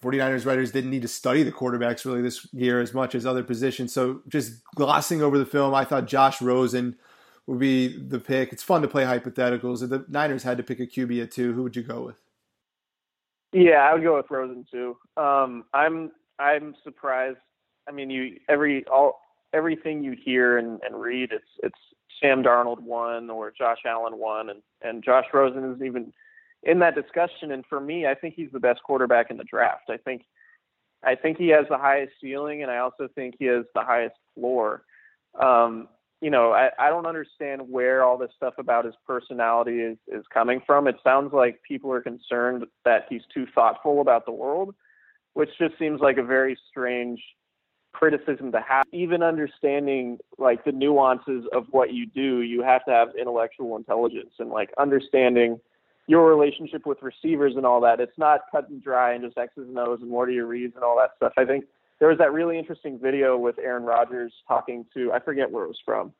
49ers 0.00 0.46
writers 0.46 0.70
didn't 0.70 0.90
need 0.90 1.02
to 1.02 1.08
study 1.08 1.42
the 1.42 1.52
quarterbacks 1.52 2.04
really 2.04 2.22
this 2.22 2.46
year 2.52 2.80
as 2.80 2.94
much 2.94 3.14
as 3.14 3.26
other 3.26 3.42
positions. 3.42 3.92
So 3.92 4.22
just 4.28 4.62
glossing 4.74 5.22
over 5.22 5.38
the 5.38 5.46
film, 5.46 5.74
I 5.74 5.84
thought 5.84 6.06
Josh 6.06 6.40
Rosen 6.40 6.96
would 7.46 7.58
be 7.58 7.98
the 7.98 8.20
pick. 8.20 8.52
It's 8.52 8.62
fun 8.62 8.82
to 8.82 8.88
play 8.88 9.04
hypotheticals. 9.04 9.82
If 9.82 9.90
the 9.90 10.04
Niners 10.08 10.42
had 10.42 10.58
to 10.58 10.62
pick 10.62 10.80
a 10.80 10.86
QB 10.86 11.22
at 11.22 11.30
two, 11.30 11.52
who 11.52 11.62
would 11.62 11.74
you 11.74 11.82
go 11.82 12.02
with? 12.02 12.16
Yeah, 13.52 13.78
I 13.78 13.94
would 13.94 14.02
go 14.02 14.16
with 14.16 14.30
Rosen 14.30 14.66
too. 14.70 14.96
Um, 15.16 15.64
I'm 15.72 16.12
I'm 16.38 16.74
surprised. 16.84 17.38
I 17.88 17.92
mean, 17.92 18.10
you 18.10 18.36
every 18.48 18.84
all 18.86 19.20
everything 19.54 20.04
you 20.04 20.12
hear 20.12 20.58
and, 20.58 20.78
and 20.84 21.00
read, 21.00 21.32
it's 21.32 21.48
it's 21.62 21.78
Sam 22.20 22.42
Darnold 22.42 22.80
won 22.80 23.30
or 23.30 23.50
Josh 23.50 23.78
Allen 23.86 24.18
won, 24.18 24.50
and 24.50 24.62
and 24.82 25.02
Josh 25.02 25.24
Rosen 25.32 25.64
isn't 25.64 25.86
even 25.86 26.12
in 26.62 26.78
that 26.80 26.94
discussion. 26.94 27.52
And 27.52 27.64
for 27.66 27.80
me, 27.80 28.06
I 28.06 28.14
think 28.14 28.34
he's 28.34 28.50
the 28.52 28.60
best 28.60 28.82
quarterback 28.82 29.30
in 29.30 29.36
the 29.36 29.44
draft. 29.44 29.90
I 29.90 29.96
think 29.96 30.22
I 31.04 31.14
think 31.14 31.38
he 31.38 31.48
has 31.48 31.66
the 31.68 31.78
highest 31.78 32.12
ceiling, 32.20 32.62
and 32.62 32.70
I 32.70 32.78
also 32.78 33.08
think 33.14 33.36
he 33.38 33.44
has 33.46 33.64
the 33.74 33.82
highest 33.82 34.16
floor. 34.34 34.82
Um, 35.40 35.88
you 36.20 36.30
know, 36.30 36.52
I, 36.52 36.70
I 36.78 36.88
don't 36.88 37.06
understand 37.06 37.62
where 37.68 38.02
all 38.02 38.18
this 38.18 38.32
stuff 38.36 38.54
about 38.58 38.84
his 38.84 38.94
personality 39.06 39.80
is 39.80 39.98
is 40.08 40.24
coming 40.32 40.60
from. 40.66 40.88
It 40.88 40.96
sounds 41.04 41.32
like 41.32 41.62
people 41.62 41.92
are 41.92 42.00
concerned 42.00 42.64
that 42.84 43.06
he's 43.08 43.22
too 43.32 43.46
thoughtful 43.54 44.00
about 44.00 44.26
the 44.26 44.32
world, 44.32 44.74
which 45.34 45.50
just 45.58 45.78
seems 45.78 46.00
like 46.00 46.18
a 46.18 46.24
very 46.24 46.58
strange 46.68 47.22
criticism 47.92 48.50
to 48.52 48.60
have. 48.60 48.84
Even 48.92 49.22
understanding 49.22 50.18
like 50.38 50.64
the 50.64 50.72
nuances 50.72 51.44
of 51.52 51.66
what 51.70 51.92
you 51.92 52.06
do, 52.06 52.40
you 52.42 52.62
have 52.62 52.84
to 52.86 52.90
have 52.90 53.08
intellectual 53.18 53.76
intelligence 53.76 54.32
and 54.40 54.50
like 54.50 54.70
understanding 54.78 55.60
your 56.08 56.26
relationship 56.26 56.86
with 56.86 56.98
receivers 57.02 57.52
and 57.54 57.66
all 57.66 57.80
that. 57.82 58.00
It's 58.00 58.16
not 58.16 58.40
cut 58.50 58.68
and 58.70 58.82
dry 58.82 59.12
and 59.12 59.22
just 59.22 59.36
X's 59.36 59.68
and 59.68 59.78
O's 59.78 60.00
and 60.00 60.10
what 60.10 60.26
are 60.28 60.32
your 60.32 60.46
reads 60.46 60.74
and 60.74 60.82
all 60.82 60.96
that 60.96 61.10
stuff. 61.16 61.34
I 61.36 61.44
think 61.44 61.66
there 62.00 62.08
was 62.08 62.18
that 62.18 62.32
really 62.32 62.58
interesting 62.58 62.98
video 62.98 63.36
with 63.36 63.58
Aaron 63.58 63.84
Rodgers 63.84 64.32
talking 64.48 64.86
to 64.94 65.12
I 65.12 65.20
forget 65.20 65.50
where 65.50 65.64
it 65.64 65.68
was 65.68 65.80
from. 65.84 66.12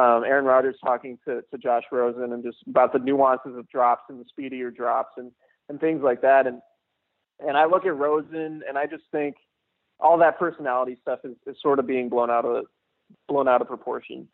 Um, 0.00 0.24
Aaron 0.24 0.44
Rodgers 0.46 0.76
talking 0.82 1.18
to, 1.26 1.42
to 1.50 1.58
Josh 1.58 1.82
Rosen 1.90 2.32
and 2.32 2.42
just 2.42 2.58
about 2.68 2.92
the 2.92 3.00
nuances 3.00 3.56
of 3.56 3.68
drops 3.68 4.04
and 4.08 4.18
the 4.18 4.24
speedier 4.28 4.70
drops 4.70 5.14
and, 5.16 5.32
and 5.68 5.80
things 5.80 6.02
like 6.02 6.22
that. 6.22 6.46
And 6.46 6.62
and 7.40 7.56
I 7.56 7.64
look 7.64 7.84
at 7.84 7.96
Rosen 7.96 8.62
and 8.66 8.78
I 8.78 8.86
just 8.86 9.04
think 9.10 9.34
all 9.98 10.16
that 10.18 10.38
personality 10.38 10.96
stuff 11.02 11.18
is, 11.24 11.34
is 11.46 11.56
sort 11.60 11.80
of 11.80 11.86
being 11.86 12.08
blown 12.08 12.30
out 12.30 12.44
of 12.44 12.66
blown 13.28 13.48
out 13.48 13.60
of 13.60 13.66
proportion. 13.66 14.28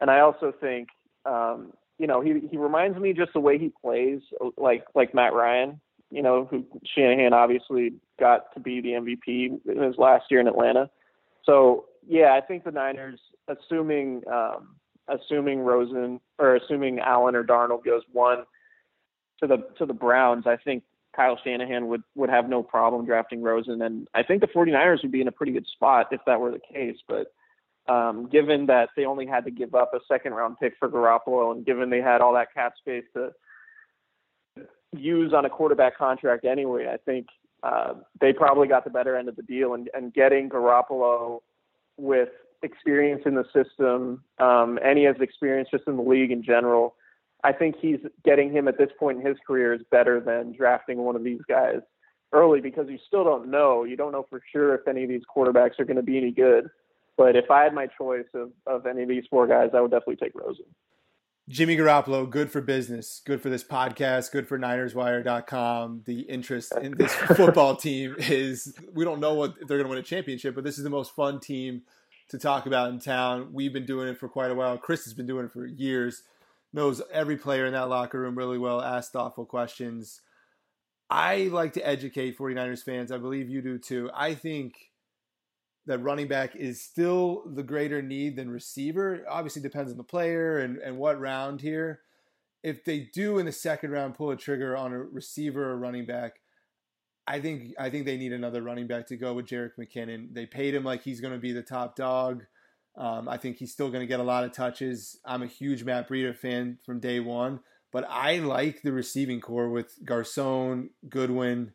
And 0.00 0.08
I 0.08 0.20
also 0.20 0.52
think 0.60 0.88
um, 1.26 1.72
you 2.02 2.08
know, 2.08 2.20
he 2.20 2.48
he 2.50 2.56
reminds 2.56 2.98
me 2.98 3.12
just 3.12 3.32
the 3.32 3.38
way 3.38 3.58
he 3.58 3.70
plays, 3.80 4.22
like 4.56 4.84
like 4.92 5.14
Matt 5.14 5.34
Ryan. 5.34 5.80
You 6.10 6.20
know, 6.20 6.48
who 6.50 6.66
Shanahan 6.84 7.32
obviously 7.32 7.92
got 8.18 8.52
to 8.54 8.60
be 8.60 8.80
the 8.80 8.88
MVP 8.88 9.60
in 9.64 9.80
his 9.80 9.96
last 9.96 10.24
year 10.28 10.40
in 10.40 10.48
Atlanta. 10.48 10.90
So 11.46 11.84
yeah, 12.04 12.36
I 12.36 12.44
think 12.44 12.64
the 12.64 12.72
Niners, 12.72 13.20
assuming 13.46 14.22
um, 14.26 14.74
assuming 15.06 15.60
Rosen 15.60 16.18
or 16.40 16.56
assuming 16.56 16.98
Allen 16.98 17.36
or 17.36 17.44
Darnold 17.44 17.84
goes 17.84 18.02
one 18.10 18.38
to 19.38 19.46
the 19.46 19.58
to 19.78 19.86
the 19.86 19.94
Browns, 19.94 20.44
I 20.44 20.56
think 20.56 20.82
Kyle 21.14 21.38
Shanahan 21.44 21.86
would 21.86 22.02
would 22.16 22.30
have 22.30 22.48
no 22.48 22.64
problem 22.64 23.06
drafting 23.06 23.42
Rosen, 23.42 23.80
and 23.80 24.08
I 24.12 24.24
think 24.24 24.40
the 24.40 24.48
49ers 24.48 25.04
would 25.04 25.12
be 25.12 25.20
in 25.20 25.28
a 25.28 25.32
pretty 25.32 25.52
good 25.52 25.68
spot 25.68 26.08
if 26.10 26.20
that 26.26 26.40
were 26.40 26.50
the 26.50 26.58
case. 26.58 26.96
But 27.06 27.32
um, 27.88 28.28
given 28.30 28.66
that 28.66 28.90
they 28.96 29.04
only 29.04 29.26
had 29.26 29.44
to 29.44 29.50
give 29.50 29.74
up 29.74 29.92
a 29.94 29.98
second 30.06 30.34
round 30.34 30.56
pick 30.60 30.74
for 30.78 30.88
Garoppolo, 30.88 31.52
and 31.52 31.64
given 31.66 31.90
they 31.90 32.00
had 32.00 32.20
all 32.20 32.34
that 32.34 32.52
cap 32.54 32.74
space 32.78 33.04
to 33.14 33.30
use 34.96 35.32
on 35.32 35.44
a 35.44 35.50
quarterback 35.50 35.96
contract 35.96 36.44
anyway, 36.44 36.88
I 36.92 36.96
think 36.98 37.26
uh, 37.62 37.94
they 38.20 38.32
probably 38.32 38.68
got 38.68 38.84
the 38.84 38.90
better 38.90 39.16
end 39.16 39.28
of 39.28 39.36
the 39.36 39.42
deal. 39.42 39.74
And, 39.74 39.88
and 39.94 40.12
getting 40.12 40.48
Garoppolo 40.48 41.40
with 41.96 42.30
experience 42.62 43.22
in 43.26 43.34
the 43.34 43.44
system, 43.52 44.22
um, 44.38 44.78
and 44.84 44.98
he 44.98 45.04
has 45.04 45.16
experience 45.20 45.68
just 45.70 45.84
in 45.86 45.96
the 45.96 46.02
league 46.02 46.30
in 46.30 46.42
general. 46.42 46.94
I 47.44 47.52
think 47.52 47.76
he's 47.80 47.98
getting 48.24 48.52
him 48.52 48.68
at 48.68 48.78
this 48.78 48.90
point 48.98 49.20
in 49.20 49.26
his 49.26 49.36
career 49.44 49.74
is 49.74 49.80
better 49.90 50.20
than 50.20 50.54
drafting 50.56 50.98
one 50.98 51.16
of 51.16 51.24
these 51.24 51.40
guys 51.48 51.80
early 52.32 52.60
because 52.60 52.86
you 52.88 52.98
still 53.06 53.24
don't 53.24 53.50
know. 53.50 53.84
You 53.84 53.96
don't 53.96 54.12
know 54.12 54.26
for 54.30 54.40
sure 54.52 54.74
if 54.74 54.86
any 54.86 55.02
of 55.02 55.08
these 55.08 55.22
quarterbacks 55.34 55.78
are 55.78 55.84
going 55.84 55.96
to 55.96 56.02
be 56.02 56.18
any 56.18 56.30
good. 56.30 56.68
But 57.22 57.36
if 57.36 57.52
I 57.52 57.62
had 57.62 57.72
my 57.72 57.86
choice 57.86 58.26
of, 58.34 58.50
of 58.66 58.84
any 58.84 59.04
of 59.04 59.08
these 59.08 59.22
four 59.30 59.46
guys, 59.46 59.70
I 59.76 59.80
would 59.80 59.92
definitely 59.92 60.16
take 60.16 60.32
Rosen. 60.34 60.64
Jimmy 61.48 61.76
Garoppolo, 61.76 62.28
good 62.28 62.50
for 62.50 62.60
business, 62.60 63.22
good 63.24 63.40
for 63.40 63.48
this 63.48 63.62
podcast, 63.62 64.32
good 64.32 64.48
for 64.48 64.58
NinersWire.com. 64.58 66.02
The 66.04 66.22
interest 66.22 66.72
in 66.82 66.96
this 66.96 67.14
football 67.36 67.76
team 67.76 68.16
is 68.18 68.74
we 68.92 69.04
don't 69.04 69.20
know 69.20 69.34
what 69.34 69.54
they're 69.54 69.78
going 69.78 69.84
to 69.84 69.88
win 69.88 69.98
a 69.98 70.02
championship, 70.02 70.56
but 70.56 70.64
this 70.64 70.78
is 70.78 70.82
the 70.82 70.90
most 70.90 71.14
fun 71.14 71.38
team 71.38 71.82
to 72.30 72.38
talk 72.38 72.66
about 72.66 72.90
in 72.90 72.98
town. 72.98 73.50
We've 73.52 73.72
been 73.72 73.86
doing 73.86 74.08
it 74.08 74.18
for 74.18 74.28
quite 74.28 74.50
a 74.50 74.56
while. 74.56 74.76
Chris 74.76 75.04
has 75.04 75.14
been 75.14 75.26
doing 75.26 75.44
it 75.44 75.52
for 75.52 75.64
years, 75.64 76.24
knows 76.72 77.00
every 77.12 77.36
player 77.36 77.66
in 77.66 77.72
that 77.74 77.88
locker 77.88 78.18
room 78.18 78.36
really 78.36 78.58
well, 78.58 78.82
asks 78.82 79.12
thoughtful 79.12 79.46
questions. 79.46 80.22
I 81.08 81.50
like 81.52 81.74
to 81.74 81.86
educate 81.86 82.36
49ers 82.36 82.82
fans. 82.82 83.12
I 83.12 83.18
believe 83.18 83.48
you 83.48 83.62
do 83.62 83.78
too. 83.78 84.10
I 84.12 84.34
think 84.34 84.91
that 85.86 85.98
running 85.98 86.28
back 86.28 86.54
is 86.54 86.80
still 86.80 87.42
the 87.54 87.62
greater 87.62 88.00
need 88.02 88.36
than 88.36 88.50
receiver. 88.50 89.24
Obviously, 89.28 89.62
depends 89.62 89.90
on 89.90 89.98
the 89.98 90.04
player 90.04 90.58
and, 90.58 90.78
and 90.78 90.96
what 90.96 91.20
round 91.20 91.60
here. 91.60 92.00
if 92.62 92.84
they 92.84 93.08
do 93.12 93.38
in 93.38 93.46
the 93.46 93.52
second 93.52 93.90
round 93.90 94.14
pull 94.14 94.30
a 94.30 94.36
trigger 94.36 94.76
on 94.76 94.92
a 94.92 94.98
receiver 94.98 95.70
or 95.70 95.76
running 95.76 96.06
back, 96.06 96.40
I 97.26 97.40
think 97.40 97.72
I 97.78 97.90
think 97.90 98.04
they 98.04 98.16
need 98.16 98.32
another 98.32 98.62
running 98.62 98.86
back 98.86 99.06
to 99.08 99.16
go 99.16 99.34
with 99.34 99.46
Jerick 99.46 99.72
McKinnon. 99.78 100.32
They 100.32 100.46
paid 100.46 100.74
him 100.74 100.84
like 100.84 101.02
he's 101.02 101.20
going 101.20 101.34
to 101.34 101.40
be 101.40 101.52
the 101.52 101.62
top 101.62 101.96
dog. 101.96 102.44
Um, 102.96 103.28
I 103.28 103.36
think 103.38 103.56
he's 103.56 103.72
still 103.72 103.88
going 103.88 104.02
to 104.02 104.06
get 104.06 104.20
a 104.20 104.24
lot 104.24 104.44
of 104.44 104.52
touches. 104.52 105.18
I'm 105.24 105.42
a 105.42 105.46
huge 105.46 105.82
Matt 105.84 106.08
Breida 106.08 106.36
fan 106.36 106.78
from 106.84 107.00
day 107.00 107.20
one, 107.20 107.60
but 107.90 108.04
I 108.08 108.38
like 108.38 108.82
the 108.82 108.92
receiving 108.92 109.40
corps 109.40 109.70
with 109.70 109.94
Garcon, 110.04 110.90
Goodwin. 111.08 111.72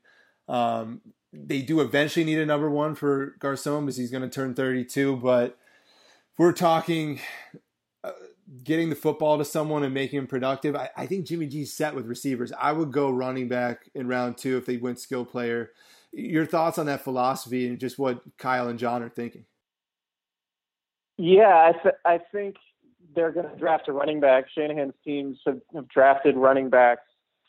Um, 0.48 1.02
they 1.46 1.62
do 1.62 1.82
eventually 1.82 2.26
need 2.26 2.40
a 2.40 2.46
number 2.46 2.70
one 2.70 2.96
for 2.96 3.36
Garcon 3.40 3.86
because 3.86 3.98
he's 3.98 4.12
going 4.12 4.24
to 4.24 4.30
turn 4.30 4.54
32. 4.54 5.18
But 5.18 5.58
we're 6.38 6.54
talking 6.54 7.20
uh, 8.04 8.12
getting 8.64 8.90
the 8.90 8.96
football 8.96 9.38
to 9.38 9.46
someone 9.46 9.84
and 9.84 9.94
making 9.94 10.20
him 10.20 10.28
productive. 10.28 10.76
I, 10.76 10.90
I 10.98 11.06
think 11.06 11.26
Jimmy 11.26 11.48
G's 11.48 11.74
set 11.74 11.96
with 11.96 12.06
receivers. 12.06 12.52
I 12.60 12.72
would 12.72 12.92
go 12.92 13.10
running 13.10 13.48
back 13.48 13.90
in 13.94 14.08
round 14.08 14.38
two 14.38 14.58
if 14.58 14.66
they 14.66 14.78
went 14.78 15.00
skill 15.00 15.26
player. 15.26 15.72
Your 16.12 16.46
thoughts 16.46 16.78
on 16.78 16.86
that 16.88 17.04
philosophy 17.04 17.68
and 17.68 17.80
just 17.80 18.00
what 18.00 18.22
Kyle 18.38 18.70
and 18.70 18.80
John 18.80 19.04
are 19.04 19.10
thinking? 19.10 19.46
Yeah, 21.18 21.48
I, 21.48 21.72
th- 21.82 21.96
I 22.06 22.20
think 22.32 22.56
they're 23.16 23.32
going 23.32 23.50
to 23.50 23.56
draft 23.58 23.88
a 23.88 23.92
running 23.92 24.20
back. 24.20 24.46
Shanahan's 24.56 24.94
teams 25.04 25.40
have, 25.46 25.60
have 25.74 25.88
drafted 25.90 26.38
running 26.38 26.70
backs 26.70 27.02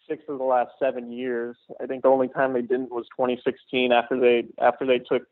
six 0.08 0.24
of 0.28 0.38
the 0.38 0.44
last 0.44 0.70
seven 0.78 1.12
years. 1.12 1.56
I 1.80 1.86
think 1.86 2.02
the 2.02 2.08
only 2.08 2.28
time 2.28 2.52
they 2.52 2.62
didn't 2.62 2.90
was 2.90 3.06
2016 3.16 3.92
after 3.92 4.18
they 4.18 4.44
after 4.60 4.86
they 4.86 4.98
took 4.98 5.22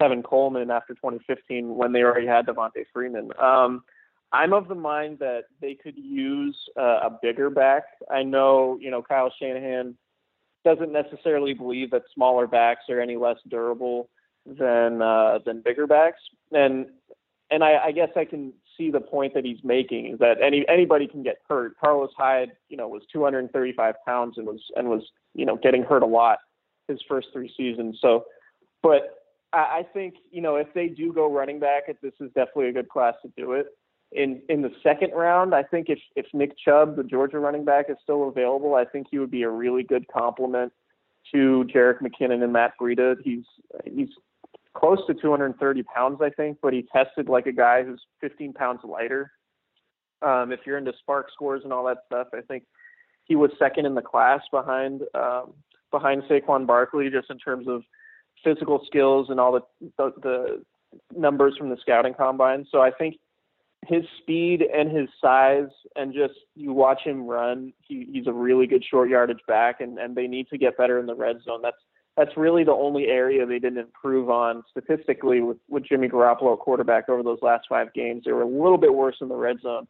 Tevin 0.00 0.24
Coleman 0.24 0.70
after 0.70 0.94
2015 0.94 1.74
when 1.74 1.92
they 1.92 2.02
already 2.02 2.26
had 2.26 2.46
Devonta 2.46 2.84
Freeman. 2.92 3.30
Um, 3.40 3.82
I'm 4.32 4.52
of 4.54 4.68
the 4.68 4.74
mind 4.74 5.18
that 5.18 5.44
they 5.60 5.74
could 5.74 5.96
use 5.96 6.56
uh, 6.78 7.00
a 7.02 7.18
bigger 7.20 7.50
back. 7.50 7.84
I 8.10 8.22
know, 8.22 8.78
you 8.80 8.90
know, 8.90 9.02
Kyle 9.02 9.32
Shanahan 9.38 9.94
doesn't 10.64 10.92
necessarily 10.92 11.52
believe 11.52 11.90
that 11.90 12.02
smaller 12.14 12.46
backs 12.46 12.84
are 12.88 13.00
any 13.00 13.16
less 13.16 13.36
durable 13.48 14.08
than 14.46 15.02
uh, 15.02 15.38
than 15.44 15.60
bigger 15.60 15.86
backs, 15.86 16.20
and 16.50 16.86
and 17.50 17.62
I, 17.62 17.86
I 17.86 17.92
guess 17.92 18.08
I 18.16 18.24
can 18.24 18.52
see 18.76 18.90
the 18.90 19.00
point 19.00 19.34
that 19.34 19.44
he's 19.44 19.62
making 19.62 20.06
is 20.06 20.18
that 20.18 20.40
any 20.42 20.64
anybody 20.68 21.06
can 21.06 21.22
get 21.22 21.38
hurt. 21.48 21.76
Carlos 21.78 22.10
Hyde, 22.16 22.52
you 22.68 22.76
know, 22.76 22.88
was 22.88 23.02
235 23.12 23.94
pounds 24.06 24.38
and 24.38 24.46
was 24.46 24.60
and 24.76 24.88
was 24.88 25.02
you 25.34 25.44
know 25.44 25.56
getting 25.56 25.82
hurt 25.82 26.02
a 26.02 26.06
lot 26.06 26.38
his 26.88 27.00
first 27.08 27.28
three 27.32 27.52
seasons. 27.56 27.98
So, 28.00 28.24
but 28.82 29.18
I, 29.52 29.56
I 29.56 29.82
think 29.92 30.14
you 30.30 30.42
know 30.42 30.56
if 30.56 30.72
they 30.74 30.88
do 30.88 31.12
go 31.12 31.32
running 31.32 31.60
back, 31.60 31.84
this 32.02 32.14
is 32.20 32.28
definitely 32.34 32.68
a 32.68 32.72
good 32.72 32.88
class 32.88 33.14
to 33.22 33.32
do 33.36 33.52
it. 33.52 33.66
In 34.12 34.42
in 34.48 34.62
the 34.62 34.72
second 34.82 35.12
round, 35.12 35.54
I 35.54 35.62
think 35.62 35.88
if 35.88 35.98
if 36.16 36.26
Nick 36.32 36.52
Chubb, 36.58 36.96
the 36.96 37.04
Georgia 37.04 37.38
running 37.38 37.64
back, 37.64 37.86
is 37.88 37.96
still 38.02 38.28
available, 38.28 38.74
I 38.74 38.84
think 38.84 39.06
he 39.10 39.18
would 39.18 39.30
be 39.30 39.42
a 39.42 39.50
really 39.50 39.82
good 39.82 40.06
complement 40.08 40.72
to 41.32 41.64
Jerick 41.72 42.00
McKinnon 42.00 42.42
and 42.42 42.52
Matt 42.52 42.72
Breida. 42.80 43.16
He's 43.22 43.44
he's 43.84 44.08
close 44.74 44.98
to 45.06 45.14
230 45.14 45.82
pounds, 45.82 46.20
I 46.22 46.30
think, 46.30 46.58
but 46.62 46.72
he 46.72 46.86
tested 46.92 47.28
like 47.28 47.46
a 47.46 47.52
guy 47.52 47.82
who's 47.82 48.02
15 48.20 48.52
pounds 48.54 48.80
lighter. 48.84 49.30
Um, 50.22 50.52
if 50.52 50.60
you're 50.64 50.78
into 50.78 50.92
SPARQ 51.06 51.24
scores 51.32 51.62
and 51.64 51.72
all 51.72 51.84
that 51.86 51.98
stuff, 52.06 52.28
I 52.32 52.40
think 52.42 52.64
he 53.24 53.36
was 53.36 53.50
second 53.58 53.86
in 53.86 53.94
the 53.94 54.02
class 54.02 54.40
behind 54.50 55.02
um, 55.14 55.52
behind 55.90 56.22
Saquon 56.24 56.66
Barkley, 56.66 57.10
just 57.10 57.30
in 57.30 57.38
terms 57.38 57.66
of 57.68 57.82
physical 58.44 58.82
skills 58.86 59.28
and 59.30 59.38
all 59.38 59.52
the, 59.52 59.90
the 59.98 60.12
the 60.22 60.62
numbers 61.16 61.56
from 61.56 61.70
the 61.70 61.76
scouting 61.80 62.14
combine. 62.14 62.66
So 62.70 62.80
I 62.80 62.90
think 62.90 63.16
his 63.86 64.04
speed 64.18 64.62
and 64.62 64.96
his 64.96 65.08
size 65.20 65.70
and 65.96 66.14
just 66.14 66.34
you 66.54 66.72
watch 66.72 67.00
him 67.04 67.26
run, 67.26 67.72
he, 67.80 68.08
he's 68.12 68.26
a 68.26 68.32
really 68.32 68.66
good 68.66 68.84
short 68.88 69.08
yardage 69.08 69.40
back, 69.48 69.80
and 69.80 69.98
and 69.98 70.14
they 70.14 70.26
need 70.26 70.48
to 70.48 70.58
get 70.58 70.76
better 70.76 70.98
in 70.98 71.06
the 71.06 71.14
red 71.14 71.36
zone. 71.44 71.60
That's 71.62 71.76
that's 72.16 72.36
really 72.36 72.64
the 72.64 72.72
only 72.72 73.06
area 73.06 73.46
they 73.46 73.58
didn't 73.58 73.78
improve 73.78 74.28
on 74.28 74.62
statistically 74.70 75.40
with, 75.40 75.56
with 75.68 75.84
Jimmy 75.84 76.08
Garoppolo 76.08 76.58
quarterback 76.58 77.08
over 77.08 77.22
those 77.22 77.38
last 77.40 77.66
five 77.68 77.92
games. 77.94 78.24
They 78.24 78.32
were 78.32 78.42
a 78.42 78.46
little 78.46 78.78
bit 78.78 78.94
worse 78.94 79.16
in 79.20 79.28
the 79.28 79.34
red 79.34 79.60
zone 79.62 79.86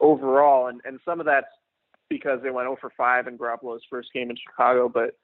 overall, 0.00 0.68
and, 0.68 0.80
and 0.84 0.98
some 1.04 1.20
of 1.20 1.26
that's 1.26 1.46
because 2.08 2.40
they 2.42 2.50
went 2.50 2.66
0 2.66 2.76
for 2.80 2.90
5 2.96 3.26
in 3.26 3.36
Garoppolo's 3.36 3.82
first 3.90 4.12
game 4.14 4.30
in 4.30 4.36
Chicago, 4.36 4.88
but 4.88 5.16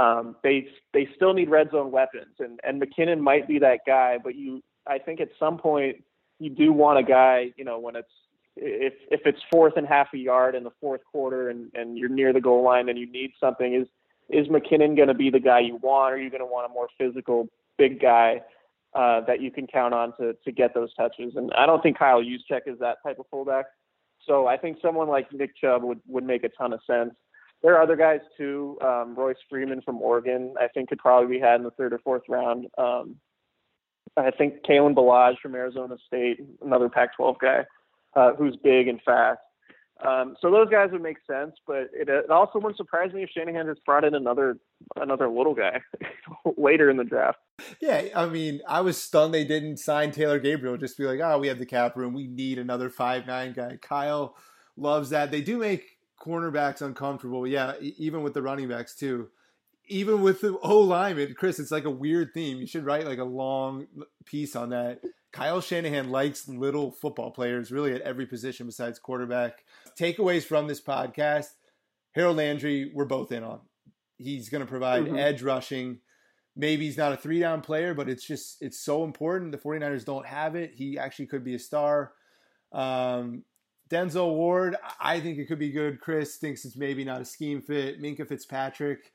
um, 0.00 0.34
they 0.42 0.66
they 0.92 1.08
still 1.14 1.32
need 1.32 1.48
red 1.48 1.70
zone 1.70 1.92
weapons, 1.92 2.34
and 2.40 2.58
and 2.64 2.82
McKinnon 2.82 3.20
might 3.20 3.46
be 3.46 3.60
that 3.60 3.80
guy, 3.86 4.18
but 4.22 4.34
you 4.34 4.60
I 4.88 4.98
think 4.98 5.20
at 5.20 5.28
some 5.38 5.56
point 5.56 6.02
you 6.40 6.50
do 6.50 6.72
want 6.72 6.98
a 6.98 7.04
guy, 7.04 7.52
you 7.56 7.64
know, 7.64 7.78
when 7.78 7.94
it's 7.94 8.08
if 8.56 8.94
if 9.10 9.20
it's 9.24 9.38
fourth 9.52 9.74
and 9.76 9.86
half 9.86 10.08
a 10.12 10.18
yard 10.18 10.56
in 10.56 10.64
the 10.64 10.72
fourth 10.80 11.02
quarter 11.04 11.48
and 11.48 11.70
and 11.74 11.96
you're 11.96 12.08
near 12.08 12.32
the 12.32 12.40
goal 12.40 12.64
line 12.64 12.88
and 12.88 12.98
you 12.98 13.10
need 13.10 13.32
something 13.38 13.74
is 13.74 13.86
is 14.28 14.48
McKinnon 14.48 14.96
going 14.96 15.08
to 15.08 15.14
be 15.14 15.30
the 15.30 15.40
guy 15.40 15.60
you 15.60 15.76
want, 15.76 16.12
or 16.12 16.16
are 16.16 16.18
you 16.18 16.30
going 16.30 16.40
to 16.40 16.46
want 16.46 16.70
a 16.70 16.72
more 16.72 16.88
physical, 16.98 17.48
big 17.78 18.00
guy 18.00 18.40
uh, 18.94 19.20
that 19.22 19.40
you 19.40 19.50
can 19.50 19.66
count 19.66 19.94
on 19.94 20.16
to 20.18 20.34
to 20.44 20.52
get 20.52 20.74
those 20.74 20.94
touches? 20.94 21.34
And 21.36 21.52
I 21.54 21.66
don't 21.66 21.82
think 21.82 21.98
Kyle 21.98 22.22
Juszczyk 22.22 22.62
is 22.66 22.78
that 22.80 22.98
type 23.04 23.18
of 23.18 23.26
fullback. 23.30 23.66
So 24.26 24.46
I 24.46 24.56
think 24.56 24.78
someone 24.80 25.08
like 25.08 25.32
Nick 25.32 25.56
Chubb 25.56 25.82
would 25.82 26.00
would 26.06 26.24
make 26.24 26.44
a 26.44 26.48
ton 26.48 26.72
of 26.72 26.80
sense. 26.86 27.14
There 27.62 27.74
are 27.74 27.82
other 27.82 27.96
guys 27.96 28.20
too. 28.36 28.78
Um, 28.82 29.14
Royce 29.14 29.36
Freeman 29.48 29.80
from 29.82 30.00
Oregon, 30.02 30.54
I 30.60 30.68
think, 30.68 30.90
could 30.90 30.98
probably 30.98 31.36
be 31.36 31.40
had 31.40 31.56
in 31.56 31.64
the 31.64 31.70
third 31.70 31.94
or 31.94 31.98
fourth 31.98 32.22
round. 32.28 32.66
Um, 32.76 33.16
I 34.16 34.30
think 34.30 34.64
Kalen 34.68 34.94
Ballage 34.94 35.38
from 35.42 35.54
Arizona 35.54 35.96
State, 36.06 36.40
another 36.64 36.88
Pac-12 36.88 37.38
guy, 37.40 37.64
uh, 38.14 38.34
who's 38.34 38.56
big 38.62 38.88
and 38.88 39.00
fast. 39.02 39.40
Um, 40.02 40.36
so 40.40 40.50
those 40.50 40.68
guys 40.68 40.90
would 40.90 41.02
make 41.02 41.18
sense, 41.26 41.54
but 41.66 41.88
it, 41.92 42.08
it, 42.08 42.28
also 42.28 42.58
wouldn't 42.58 42.76
surprise 42.76 43.12
me 43.12 43.22
if 43.22 43.30
Shanahan 43.30 43.68
has 43.68 43.78
brought 43.86 44.04
in 44.04 44.14
another 44.14 44.58
another 44.96 45.28
little 45.28 45.54
guy 45.54 45.80
later 46.56 46.90
in 46.90 46.96
the 46.96 47.04
draft. 47.04 47.38
Yeah, 47.80 48.06
I 48.14 48.26
mean, 48.26 48.60
I 48.68 48.80
was 48.80 49.00
stunned 49.00 49.32
they 49.32 49.44
didn't 49.44 49.76
sign 49.76 50.10
Taylor 50.10 50.40
Gabriel. 50.40 50.76
Just 50.76 50.98
be 50.98 51.04
like, 51.04 51.20
oh, 51.22 51.38
we 51.38 51.46
have 51.46 51.60
the 51.60 51.66
cap 51.66 51.96
room. 51.96 52.12
We 52.12 52.26
need 52.26 52.58
another 52.58 52.90
five 52.90 53.26
nine 53.26 53.52
guy. 53.52 53.78
Kyle 53.80 54.36
loves 54.76 55.10
that. 55.10 55.30
They 55.30 55.42
do 55.42 55.58
make 55.58 55.98
cornerbacks 56.20 56.82
uncomfortable. 56.82 57.46
Yeah, 57.46 57.74
even 57.80 58.24
with 58.24 58.34
the 58.34 58.42
running 58.42 58.68
backs 58.68 58.96
too. 58.96 59.28
Even 59.86 60.22
with 60.22 60.40
the 60.40 60.58
O 60.58 60.80
lineman, 60.80 61.34
Chris, 61.34 61.58
it's 61.58 61.70
like 61.70 61.84
a 61.84 61.90
weird 61.90 62.32
theme. 62.34 62.58
You 62.58 62.66
should 62.66 62.86
write 62.86 63.06
like 63.06 63.18
a 63.18 63.24
long 63.24 63.86
piece 64.24 64.56
on 64.56 64.70
that 64.70 65.02
Kyle 65.34 65.60
Shanahan 65.60 66.10
likes 66.10 66.46
little 66.46 66.92
football 66.92 67.32
players 67.32 67.72
really 67.72 67.92
at 67.92 68.02
every 68.02 68.24
position 68.24 68.66
besides 68.66 69.00
quarterback. 69.00 69.64
Takeaways 69.98 70.44
from 70.44 70.66
this 70.66 70.80
podcast 70.80 71.48
Harold 72.14 72.36
Landry, 72.36 72.90
we're 72.94 73.04
both 73.04 73.32
in 73.32 73.42
on. 73.42 73.60
He's 74.18 74.48
going 74.48 74.60
to 74.60 74.70
provide 74.70 75.04
mm-hmm. 75.04 75.16
edge 75.16 75.42
rushing. 75.42 75.98
Maybe 76.56 76.86
he's 76.86 76.96
not 76.96 77.12
a 77.12 77.16
three 77.16 77.40
down 77.40 77.60
player, 77.60 77.94
but 77.94 78.08
it's 78.08 78.24
just, 78.24 78.62
it's 78.62 78.78
so 78.78 79.04
important. 79.04 79.52
The 79.52 79.58
49ers 79.58 80.04
don't 80.04 80.26
have 80.26 80.54
it. 80.54 80.72
He 80.74 80.96
actually 80.98 81.26
could 81.26 81.44
be 81.44 81.56
a 81.56 81.58
star. 81.58 82.12
Um, 82.72 83.42
Denzel 83.90 84.34
Ward, 84.34 84.76
I 85.00 85.20
think 85.20 85.38
it 85.38 85.46
could 85.46 85.58
be 85.58 85.70
good. 85.70 86.00
Chris 86.00 86.36
thinks 86.36 86.64
it's 86.64 86.76
maybe 86.76 87.04
not 87.04 87.20
a 87.20 87.24
scheme 87.24 87.60
fit. 87.60 88.00
Minkah 88.00 88.26
Fitzpatrick, 88.26 89.12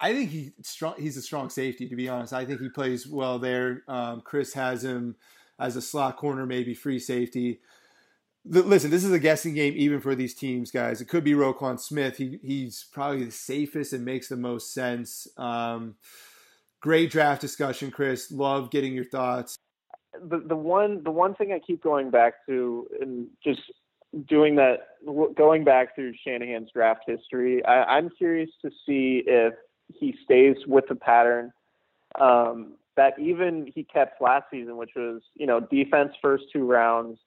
I 0.00 0.12
think 0.12 0.30
he's 0.30 0.50
strong. 0.62 0.94
He's 0.98 1.16
a 1.16 1.22
strong 1.22 1.50
safety, 1.50 1.88
to 1.88 1.96
be 1.96 2.08
honest. 2.08 2.32
I 2.32 2.44
think 2.44 2.60
he 2.60 2.68
plays 2.68 3.06
well 3.06 3.38
there. 3.38 3.82
Um, 3.88 4.22
Chris 4.22 4.54
has 4.54 4.82
him 4.82 5.16
as 5.58 5.76
a 5.76 5.82
slot 5.82 6.16
corner, 6.16 6.46
maybe 6.46 6.74
free 6.74 6.98
safety. 6.98 7.60
Listen, 8.50 8.90
this 8.90 9.04
is 9.04 9.12
a 9.12 9.18
guessing 9.18 9.54
game 9.54 9.74
even 9.76 10.00
for 10.00 10.14
these 10.14 10.34
teams, 10.34 10.70
guys. 10.70 11.00
It 11.00 11.08
could 11.08 11.22
be 11.22 11.32
Roquan 11.32 11.78
Smith. 11.78 12.16
He, 12.16 12.38
he's 12.42 12.86
probably 12.92 13.24
the 13.24 13.30
safest 13.30 13.92
and 13.92 14.04
makes 14.04 14.28
the 14.28 14.36
most 14.36 14.72
sense. 14.72 15.28
Um, 15.36 15.96
great 16.80 17.10
draft 17.10 17.42
discussion, 17.42 17.90
Chris. 17.90 18.32
Love 18.32 18.70
getting 18.70 18.94
your 18.94 19.04
thoughts. 19.04 19.58
The 20.14 20.38
the 20.38 20.56
one 20.56 21.04
the 21.04 21.10
one 21.10 21.34
thing 21.34 21.52
I 21.52 21.58
keep 21.58 21.82
going 21.82 22.10
back 22.10 22.46
to 22.46 22.88
and 23.00 23.28
just 23.44 23.60
doing 24.28 24.56
that 24.56 24.88
going 25.36 25.64
back 25.64 25.94
through 25.94 26.14
Shanahan's 26.26 26.70
draft 26.72 27.02
history, 27.06 27.64
I, 27.64 27.84
I'm 27.84 28.08
curious 28.10 28.50
to 28.62 28.70
see 28.86 29.22
if 29.26 29.52
he 29.94 30.14
stays 30.24 30.56
with 30.66 30.84
the 30.88 30.94
pattern 30.94 31.52
um, 32.20 32.74
that 32.96 33.18
even 33.18 33.70
he 33.74 33.84
kept 33.84 34.20
last 34.20 34.44
season, 34.50 34.76
which 34.76 34.90
was 34.96 35.20
you 35.34 35.46
know 35.46 35.60
defense 35.60 36.12
first 36.22 36.44
two 36.52 36.64
rounds, 36.64 37.18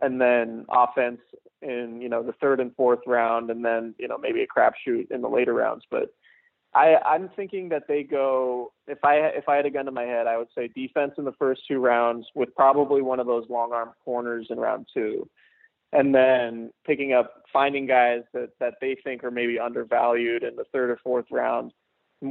and 0.00 0.20
then 0.20 0.66
offense 0.70 1.20
in 1.62 2.00
you 2.00 2.08
know 2.08 2.22
the 2.22 2.32
third 2.32 2.60
and 2.60 2.74
fourth 2.76 3.00
round, 3.06 3.50
and 3.50 3.64
then 3.64 3.94
you 3.98 4.08
know 4.08 4.18
maybe 4.18 4.42
a 4.42 4.46
crapshoot 4.46 5.10
in 5.10 5.22
the 5.22 5.28
later 5.28 5.54
rounds. 5.54 5.84
But 5.90 6.10
I, 6.74 6.96
I'm 7.06 7.30
thinking 7.36 7.68
that 7.68 7.84
they 7.86 8.02
go 8.02 8.72
if 8.86 8.98
I 9.04 9.16
if 9.16 9.48
I 9.48 9.56
had 9.56 9.66
a 9.66 9.70
gun 9.70 9.86
to 9.86 9.92
my 9.92 10.02
head, 10.02 10.26
I 10.26 10.36
would 10.36 10.48
say 10.54 10.68
defense 10.68 11.12
in 11.18 11.24
the 11.24 11.32
first 11.32 11.62
two 11.68 11.78
rounds 11.78 12.26
with 12.34 12.54
probably 12.54 13.00
one 13.02 13.20
of 13.20 13.26
those 13.26 13.48
long 13.48 13.72
arm 13.72 13.90
corners 14.04 14.48
in 14.50 14.58
round 14.58 14.88
two, 14.92 15.28
and 15.92 16.14
then 16.14 16.70
picking 16.84 17.12
up 17.12 17.42
finding 17.52 17.86
guys 17.86 18.22
that 18.32 18.50
that 18.60 18.74
they 18.80 18.96
think 19.04 19.22
are 19.22 19.30
maybe 19.30 19.58
undervalued 19.58 20.42
in 20.42 20.56
the 20.56 20.64
third 20.72 20.90
or 20.90 20.98
fourth 21.02 21.26
round 21.30 21.72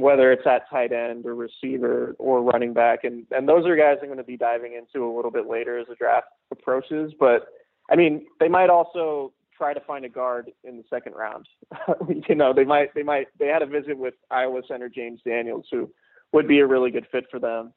whether 0.00 0.32
it's 0.32 0.46
at 0.46 0.68
tight 0.70 0.92
end 0.92 1.26
or 1.26 1.34
receiver 1.34 2.14
or 2.18 2.42
running 2.42 2.72
back. 2.72 3.04
And, 3.04 3.26
and 3.30 3.48
those 3.48 3.66
are 3.66 3.76
guys 3.76 3.98
I'm 4.00 4.08
going 4.08 4.18
to 4.18 4.24
be 4.24 4.36
diving 4.36 4.74
into 4.74 5.06
a 5.06 5.14
little 5.14 5.30
bit 5.30 5.46
later 5.48 5.78
as 5.78 5.86
the 5.88 5.94
draft 5.94 6.28
approaches. 6.50 7.12
But 7.18 7.46
I 7.90 7.96
mean, 7.96 8.26
they 8.40 8.48
might 8.48 8.70
also 8.70 9.32
try 9.56 9.74
to 9.74 9.80
find 9.80 10.04
a 10.04 10.08
guard 10.08 10.50
in 10.64 10.76
the 10.76 10.84
second 10.90 11.14
round. 11.14 11.46
you 12.28 12.34
know, 12.34 12.52
they 12.52 12.64
might 12.64 12.94
they 12.94 13.02
might 13.02 13.28
they 13.38 13.48
had 13.48 13.62
a 13.62 13.66
visit 13.66 13.96
with 13.96 14.14
Iowa 14.30 14.62
center 14.66 14.88
James 14.88 15.20
Daniels, 15.24 15.66
who 15.70 15.90
would 16.32 16.48
be 16.48 16.60
a 16.60 16.66
really 16.66 16.90
good 16.90 17.06
fit 17.12 17.24
for 17.30 17.38
them. 17.38 17.72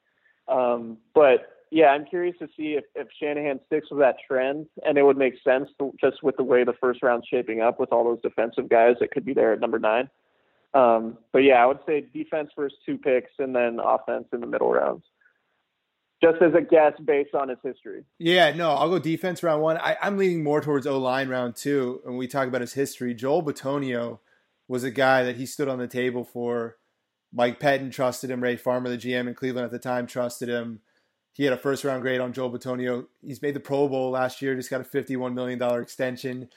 Um, 0.47 0.97
but 1.13 1.58
yeah, 1.69 1.88
I'm 1.88 2.06
curious 2.06 2.36
to 2.39 2.47
see 2.58 2.73
if, 2.73 2.86
if 2.95 3.08
Shanahan 3.21 3.60
sticks 3.67 3.88
with 3.91 3.99
that 3.99 4.15
trend, 4.25 4.67
and 4.86 4.97
it 4.97 5.03
would 5.03 5.17
make 5.17 5.34
sense 5.43 5.69
to, 5.80 5.93
just 5.99 6.23
with 6.23 6.38
the 6.38 6.43
way 6.43 6.63
the 6.63 6.73
first 6.80 7.03
round's 7.03 7.27
shaping 7.27 7.62
up 7.62 7.80
with 7.80 7.91
all 7.91 8.06
those 8.06 8.21
defensive 8.21 8.69
guys 8.69 8.95
that 8.99 9.12
could 9.12 9.25
be 9.25 9.34
there 9.34 9.53
at 9.53 9.60
number 9.60 9.77
nine. 9.77 10.10
Um, 10.73 11.17
but 11.32 11.39
yeah, 11.39 11.56
I 11.56 11.65
would 11.65 11.80
say 11.86 12.06
defense 12.13 12.49
first 12.56 12.75
two 12.86 12.97
picks, 12.97 13.32
and 13.39 13.56
then 13.56 13.80
offense 13.84 14.25
in 14.34 14.41
the 14.41 14.47
middle 14.47 14.71
rounds. 14.71 15.03
Just 16.21 16.41
as 16.41 16.53
a 16.56 16.62
guess 16.62 16.93
based 17.06 17.36
on 17.36 17.49
his 17.49 17.60
history. 17.63 18.03
Yeah, 18.17 18.51
no, 18.53 18.71
I'll 18.71 18.89
go 18.89 18.97
defense 18.97 19.43
round 19.43 19.62
one. 19.62 19.77
I, 19.77 19.97
am 20.01 20.17
leaning 20.17 20.43
more 20.43 20.62
towards 20.62 20.88
O 20.88 20.97
line 20.97 21.30
round 21.30 21.56
two. 21.56 22.01
When 22.03 22.17
we 22.17 22.27
talk 22.27 22.47
about 22.47 22.62
his 22.62 22.73
history, 22.73 23.13
Joel 23.13 23.43
Bitonio 23.43 24.19
was 24.67 24.84
a 24.84 24.91
guy 24.91 25.23
that 25.23 25.36
he 25.36 25.45
stood 25.45 25.67
on 25.67 25.77
the 25.77 25.88
table 25.88 26.23
for. 26.23 26.77
Mike 27.34 27.60
Pettine 27.60 27.91
trusted 27.91 28.32
him. 28.32 28.41
Ray 28.41 28.56
Farmer, 28.56 28.89
the 28.89 28.97
GM 28.97 29.27
in 29.27 29.36
Cleveland 29.36 29.65
at 29.65 29.71
the 29.71 29.80
time, 29.80 30.08
trusted 30.08 30.49
him. 30.49 30.80
He 31.34 31.43
had 31.43 31.53
a 31.53 31.58
first 31.58 31.84
round 31.84 32.01
grade 32.01 32.19
on 32.19 32.34
Joel 32.34 32.51
Bitonio. 32.51 33.06
He's 33.21 33.43
made 33.43 33.53
the 33.53 33.60
Pro 33.60 33.88
Bowl 33.88 34.10
last 34.10 34.41
year. 34.41 34.56
Just 34.56 34.71
got 34.71 34.82
a 34.82 34.84
$51 34.84 35.36
million 35.36 35.62
extension. 35.80 36.49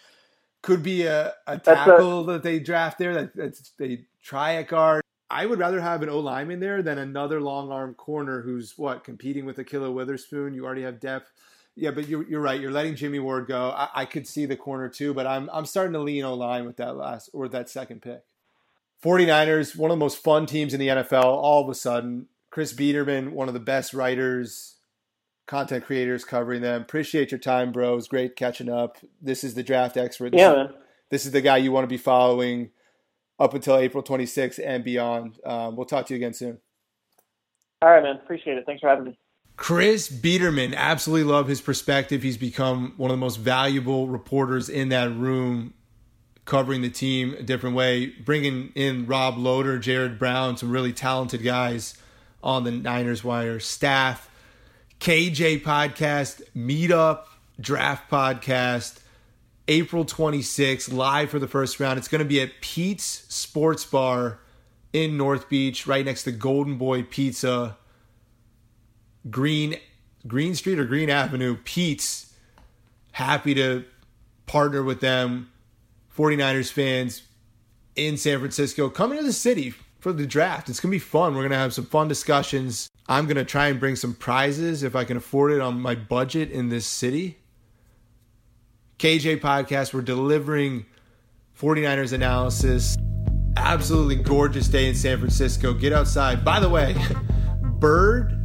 Could 0.62 0.83
be 0.83 1.03
a, 1.05 1.33
a 1.46 1.59
tackle 1.59 2.29
a, 2.29 2.33
that 2.33 2.42
they 2.42 2.59
draft 2.59 2.99
there 2.99 3.14
that 3.14 3.35
that's, 3.35 3.70
they 3.79 4.05
try 4.23 4.53
a 4.53 4.64
guard. 4.64 5.03
I 5.31 5.46
would 5.46 5.59
rather 5.59 5.81
have 5.81 6.03
an 6.03 6.09
O 6.09 6.18
lineman 6.18 6.61
there 6.61 6.83
than 6.83 6.99
another 6.99 7.40
long 7.40 7.70
arm 7.70 7.94
corner 7.94 8.42
who's 8.42 8.77
what 8.77 9.05
competing 9.05 9.46
with 9.46 9.57
Ahkello 9.57 9.92
Witherspoon. 9.94 10.55
You 10.55 10.66
already 10.66 10.83
have 10.83 11.01
depth. 11.01 11.31
Yeah, 11.77 11.92
but 11.92 12.09
you're, 12.09 12.29
you're 12.29 12.40
right. 12.40 12.61
You're 12.61 12.73
letting 12.73 12.96
Jimmy 12.96 13.20
Ward 13.20 13.46
go. 13.46 13.70
I, 13.70 13.88
I 13.94 14.05
could 14.05 14.27
see 14.27 14.44
the 14.44 14.57
corner 14.57 14.88
too, 14.88 15.14
but 15.14 15.27
I'm 15.27 15.49
I'm 15.53 15.66
starting 15.66 15.92
to 15.92 16.01
lean 16.01 16.25
O 16.25 16.35
line 16.35 16.66
with 16.66 16.77
that 16.79 16.96
last 16.96 17.31
or 17.33 17.49
that 17.49 17.70
second 17.70 18.03
pick. 18.03 18.23
49ers, 19.03 19.77
one 19.77 19.90
of 19.90 19.96
the 19.96 20.05
most 20.05 20.18
fun 20.18 20.46
teams 20.46 20.75
in 20.75 20.81
the 20.81 20.88
NFL. 20.88 21.25
All 21.25 21.62
of 21.62 21.70
a 21.70 21.75
sudden, 21.75 22.27
Chris 22.51 22.75
Biderman, 22.75 23.31
one 23.31 23.49
of 23.49 23.55
the 23.55 23.61
best 23.61 23.94
writers, 23.94 24.77
content 25.51 25.85
creators 25.85 26.25
covering 26.25 26.63
them. 26.63 26.81
Appreciate 26.81 27.33
your 27.33 27.41
time, 27.41 27.73
bro. 27.73 27.97
It's 27.97 28.07
great 28.07 28.37
catching 28.37 28.69
up. 28.69 28.99
This 29.21 29.43
is 29.43 29.55
the 29.55 29.65
draft 29.65 29.97
expert. 29.97 30.31
This 30.31 30.39
yeah, 30.39 30.51
is, 30.51 30.57
man. 30.57 30.75
This 31.11 31.27
is 31.27 31.33
the 31.33 31.41
guy 31.41 31.57
you 31.57 31.73
want 31.73 31.83
to 31.83 31.89
be 31.89 31.97
following 31.97 32.71
up 33.41 33.53
until 33.53 33.77
April 33.77 34.01
26th 34.01 34.61
and 34.65 34.85
beyond. 34.85 35.41
Um, 35.45 35.75
we'll 35.75 35.87
talk 35.87 36.07
to 36.07 36.15
you 36.15 36.19
again 36.19 36.35
soon. 36.35 36.59
All 37.83 37.91
right, 37.91 38.01
man. 38.01 38.15
Appreciate 38.15 38.59
it. 38.59 38.65
Thanks 38.65 38.81
for 38.81 38.89
having 38.89 39.07
me. 39.07 39.19
Chris 39.57 40.09
Biderman, 40.09 40.73
absolutely 40.75 41.31
love 41.31 41.49
his 41.49 41.61
perspective. 41.61 42.23
He's 42.23 42.39
become 42.39 42.95
one 42.97 43.11
of 43.11 43.17
the 43.17 43.21
most 43.21 43.37
valuable 43.37 44.07
reporters 44.07 44.69
in 44.69 44.91
that 44.91 45.13
room 45.13 45.75
covering 46.45 46.81
the 46.81 46.91
team 46.91 47.35
a 47.39 47.43
different 47.43 47.75
way, 47.75 48.07
bringing 48.07 48.71
in 48.77 49.07
Rob 49.07 49.37
Lowder, 49.37 49.81
Jared 49.81 50.17
Brown, 50.17 50.57
some 50.57 50.71
really 50.71 50.93
talented 50.93 51.43
guys 51.43 51.95
on 52.43 52.63
the 52.63 52.71
Niners 52.71 53.25
Wire 53.25 53.59
staff. 53.59 54.30
KJ 55.01 55.63
podcast, 55.63 56.43
meetup, 56.55 57.25
draft 57.59 58.11
podcast, 58.11 59.01
April 59.67 60.05
26th, 60.05 60.93
live 60.93 61.31
for 61.31 61.39
the 61.39 61.49
first 61.49 61.81
round. 61.81 61.99
It's 61.99 62.07
going 62.07 62.19
to 62.19 62.27
be 62.27 62.39
at 62.43 62.61
Pete's 62.61 63.25
Sports 63.35 63.87
Bar 63.87 64.41
in 64.93 65.17
North 65.17 65.49
Beach, 65.49 65.87
right 65.87 66.05
next 66.05 66.25
to 66.25 66.33
Golden 66.33 66.77
Boy 66.77 67.03
Pizza, 67.03 67.79
Green 69.31 69.77
Green 70.27 70.55
Street 70.55 70.79
or 70.79 70.85
Green 70.85 71.09
Avenue. 71.09 71.57
Pete's 71.65 72.35
happy 73.13 73.55
to 73.55 73.87
partner 74.45 74.83
with 74.83 75.01
them. 75.01 75.51
49ers 76.15 76.71
fans 76.71 77.23
in 77.97 78.19
San 78.19 78.39
Francisco 78.39 78.91
coming 78.91 79.17
to 79.17 79.25
the 79.25 79.33
city 79.33 79.73
for 80.01 80.13
the 80.13 80.27
draft. 80.27 80.69
It's 80.69 80.79
going 80.79 80.91
to 80.91 80.95
be 80.95 80.99
fun. 80.99 81.33
We're 81.33 81.41
going 81.41 81.53
to 81.53 81.57
have 81.57 81.73
some 81.73 81.87
fun 81.87 82.09
discussions. 82.09 82.91
I'm 83.11 83.27
going 83.27 83.38
to 83.38 83.44
try 83.44 83.66
and 83.66 83.81
bring 83.81 83.96
some 83.96 84.14
prizes 84.14 84.85
if 84.85 84.94
I 84.94 85.03
can 85.03 85.16
afford 85.16 85.51
it 85.51 85.61
on 85.61 85.81
my 85.81 85.96
budget 85.96 86.53
in 86.53 86.68
this 86.68 86.87
city. 86.87 87.38
KJ 89.01 89.40
Podcast, 89.40 89.92
we're 89.92 90.01
delivering 90.01 90.87
49ers 91.61 92.12
analysis. 92.12 92.96
Absolutely 93.57 94.14
gorgeous 94.14 94.68
day 94.68 94.88
in 94.88 94.94
San 94.94 95.18
Francisco. 95.18 95.75
Get 95.75 95.92
outside. 95.92 96.44
By 96.44 96.61
the 96.61 96.68
way, 96.68 96.94
Bird 97.81 98.37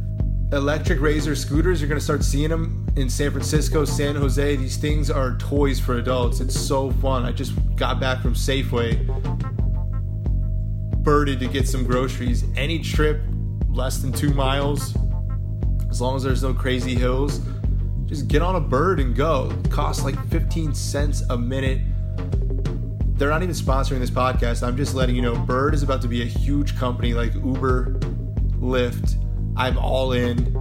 electric 0.52 1.00
razor 1.00 1.36
scooters, 1.36 1.80
you're 1.80 1.88
going 1.88 2.00
to 2.00 2.04
start 2.04 2.24
seeing 2.24 2.50
them 2.50 2.88
in 2.96 3.08
San 3.08 3.30
Francisco, 3.30 3.84
San 3.84 4.16
Jose. 4.16 4.56
These 4.56 4.78
things 4.78 5.12
are 5.12 5.36
toys 5.36 5.78
for 5.78 5.98
adults. 5.98 6.40
It's 6.40 6.58
so 6.58 6.90
fun. 6.90 7.24
I 7.24 7.30
just 7.30 7.52
got 7.76 8.00
back 8.00 8.20
from 8.20 8.34
Safeway 8.34 9.04
birded 11.04 11.38
to 11.38 11.46
get 11.46 11.68
some 11.68 11.84
groceries. 11.84 12.44
Any 12.56 12.80
trip 12.80 13.20
less 13.76 13.98
than 13.98 14.10
two 14.10 14.32
miles, 14.32 14.96
as 15.90 16.00
long 16.00 16.16
as 16.16 16.22
there's 16.22 16.42
no 16.42 16.54
crazy 16.54 16.94
hills, 16.94 17.40
just 18.06 18.26
get 18.26 18.40
on 18.40 18.56
a 18.56 18.60
bird 18.60 19.00
and 19.00 19.14
go. 19.14 19.52
It 19.64 19.70
costs 19.70 20.02
like 20.02 20.16
15 20.28 20.74
cents 20.74 21.22
a 21.28 21.36
minute. 21.36 21.80
They're 23.18 23.30
not 23.30 23.42
even 23.42 23.54
sponsoring 23.54 24.00
this 24.00 24.10
podcast. 24.10 24.66
I'm 24.66 24.76
just 24.76 24.94
letting 24.94 25.14
you 25.14 25.22
know 25.22 25.34
Bird 25.34 25.74
is 25.74 25.82
about 25.82 26.02
to 26.02 26.08
be 26.08 26.22
a 26.22 26.26
huge 26.26 26.76
company 26.76 27.14
like 27.14 27.34
Uber, 27.34 27.98
Lyft. 28.60 29.16
I'm 29.56 29.78
all 29.78 30.12
in. 30.12 30.54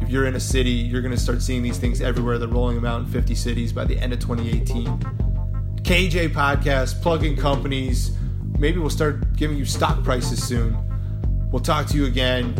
If 0.00 0.10
you're 0.10 0.26
in 0.26 0.34
a 0.34 0.40
city, 0.40 0.70
you're 0.70 1.02
going 1.02 1.14
to 1.14 1.20
start 1.20 1.40
seeing 1.40 1.62
these 1.62 1.78
things 1.78 2.00
everywhere. 2.00 2.38
They're 2.38 2.48
rolling 2.48 2.76
them 2.76 2.84
out 2.84 3.00
in 3.00 3.06
50 3.06 3.34
cities 3.34 3.72
by 3.72 3.84
the 3.84 3.98
end 3.98 4.12
of 4.12 4.20
2018. 4.20 4.86
KJ 5.82 6.30
Podcast, 6.30 7.00
plugging 7.00 7.36
companies, 7.36 8.16
maybe 8.58 8.78
we'll 8.78 8.90
start 8.90 9.36
giving 9.36 9.56
you 9.56 9.64
stock 9.64 10.02
prices 10.02 10.42
soon. 10.42 10.76
We'll 11.50 11.62
talk 11.62 11.86
to 11.88 11.96
you 11.96 12.06
again. 12.06 12.54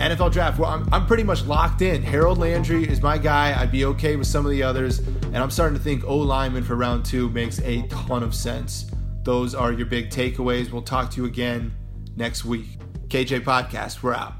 NFL 0.00 0.32
draft. 0.32 0.58
Well, 0.58 0.70
I'm, 0.70 0.88
I'm 0.92 1.06
pretty 1.06 1.22
much 1.22 1.44
locked 1.44 1.82
in. 1.82 2.02
Harold 2.02 2.38
Landry 2.38 2.88
is 2.88 3.02
my 3.02 3.18
guy. 3.18 3.60
I'd 3.60 3.70
be 3.70 3.84
okay 3.84 4.16
with 4.16 4.26
some 4.26 4.46
of 4.46 4.50
the 4.50 4.62
others. 4.62 4.98
And 4.98 5.36
I'm 5.36 5.50
starting 5.50 5.76
to 5.76 5.82
think 5.82 6.04
O 6.04 6.16
lineman 6.16 6.64
for 6.64 6.74
round 6.74 7.04
two 7.04 7.28
makes 7.28 7.60
a 7.60 7.82
ton 7.88 8.22
of 8.22 8.34
sense. 8.34 8.90
Those 9.24 9.54
are 9.54 9.72
your 9.72 9.86
big 9.86 10.10
takeaways. 10.10 10.72
We'll 10.72 10.82
talk 10.82 11.10
to 11.10 11.20
you 11.20 11.26
again 11.26 11.74
next 12.16 12.44
week. 12.46 12.78
KJ 13.08 13.40
Podcast, 13.40 14.02
we're 14.02 14.14
out. 14.14 14.39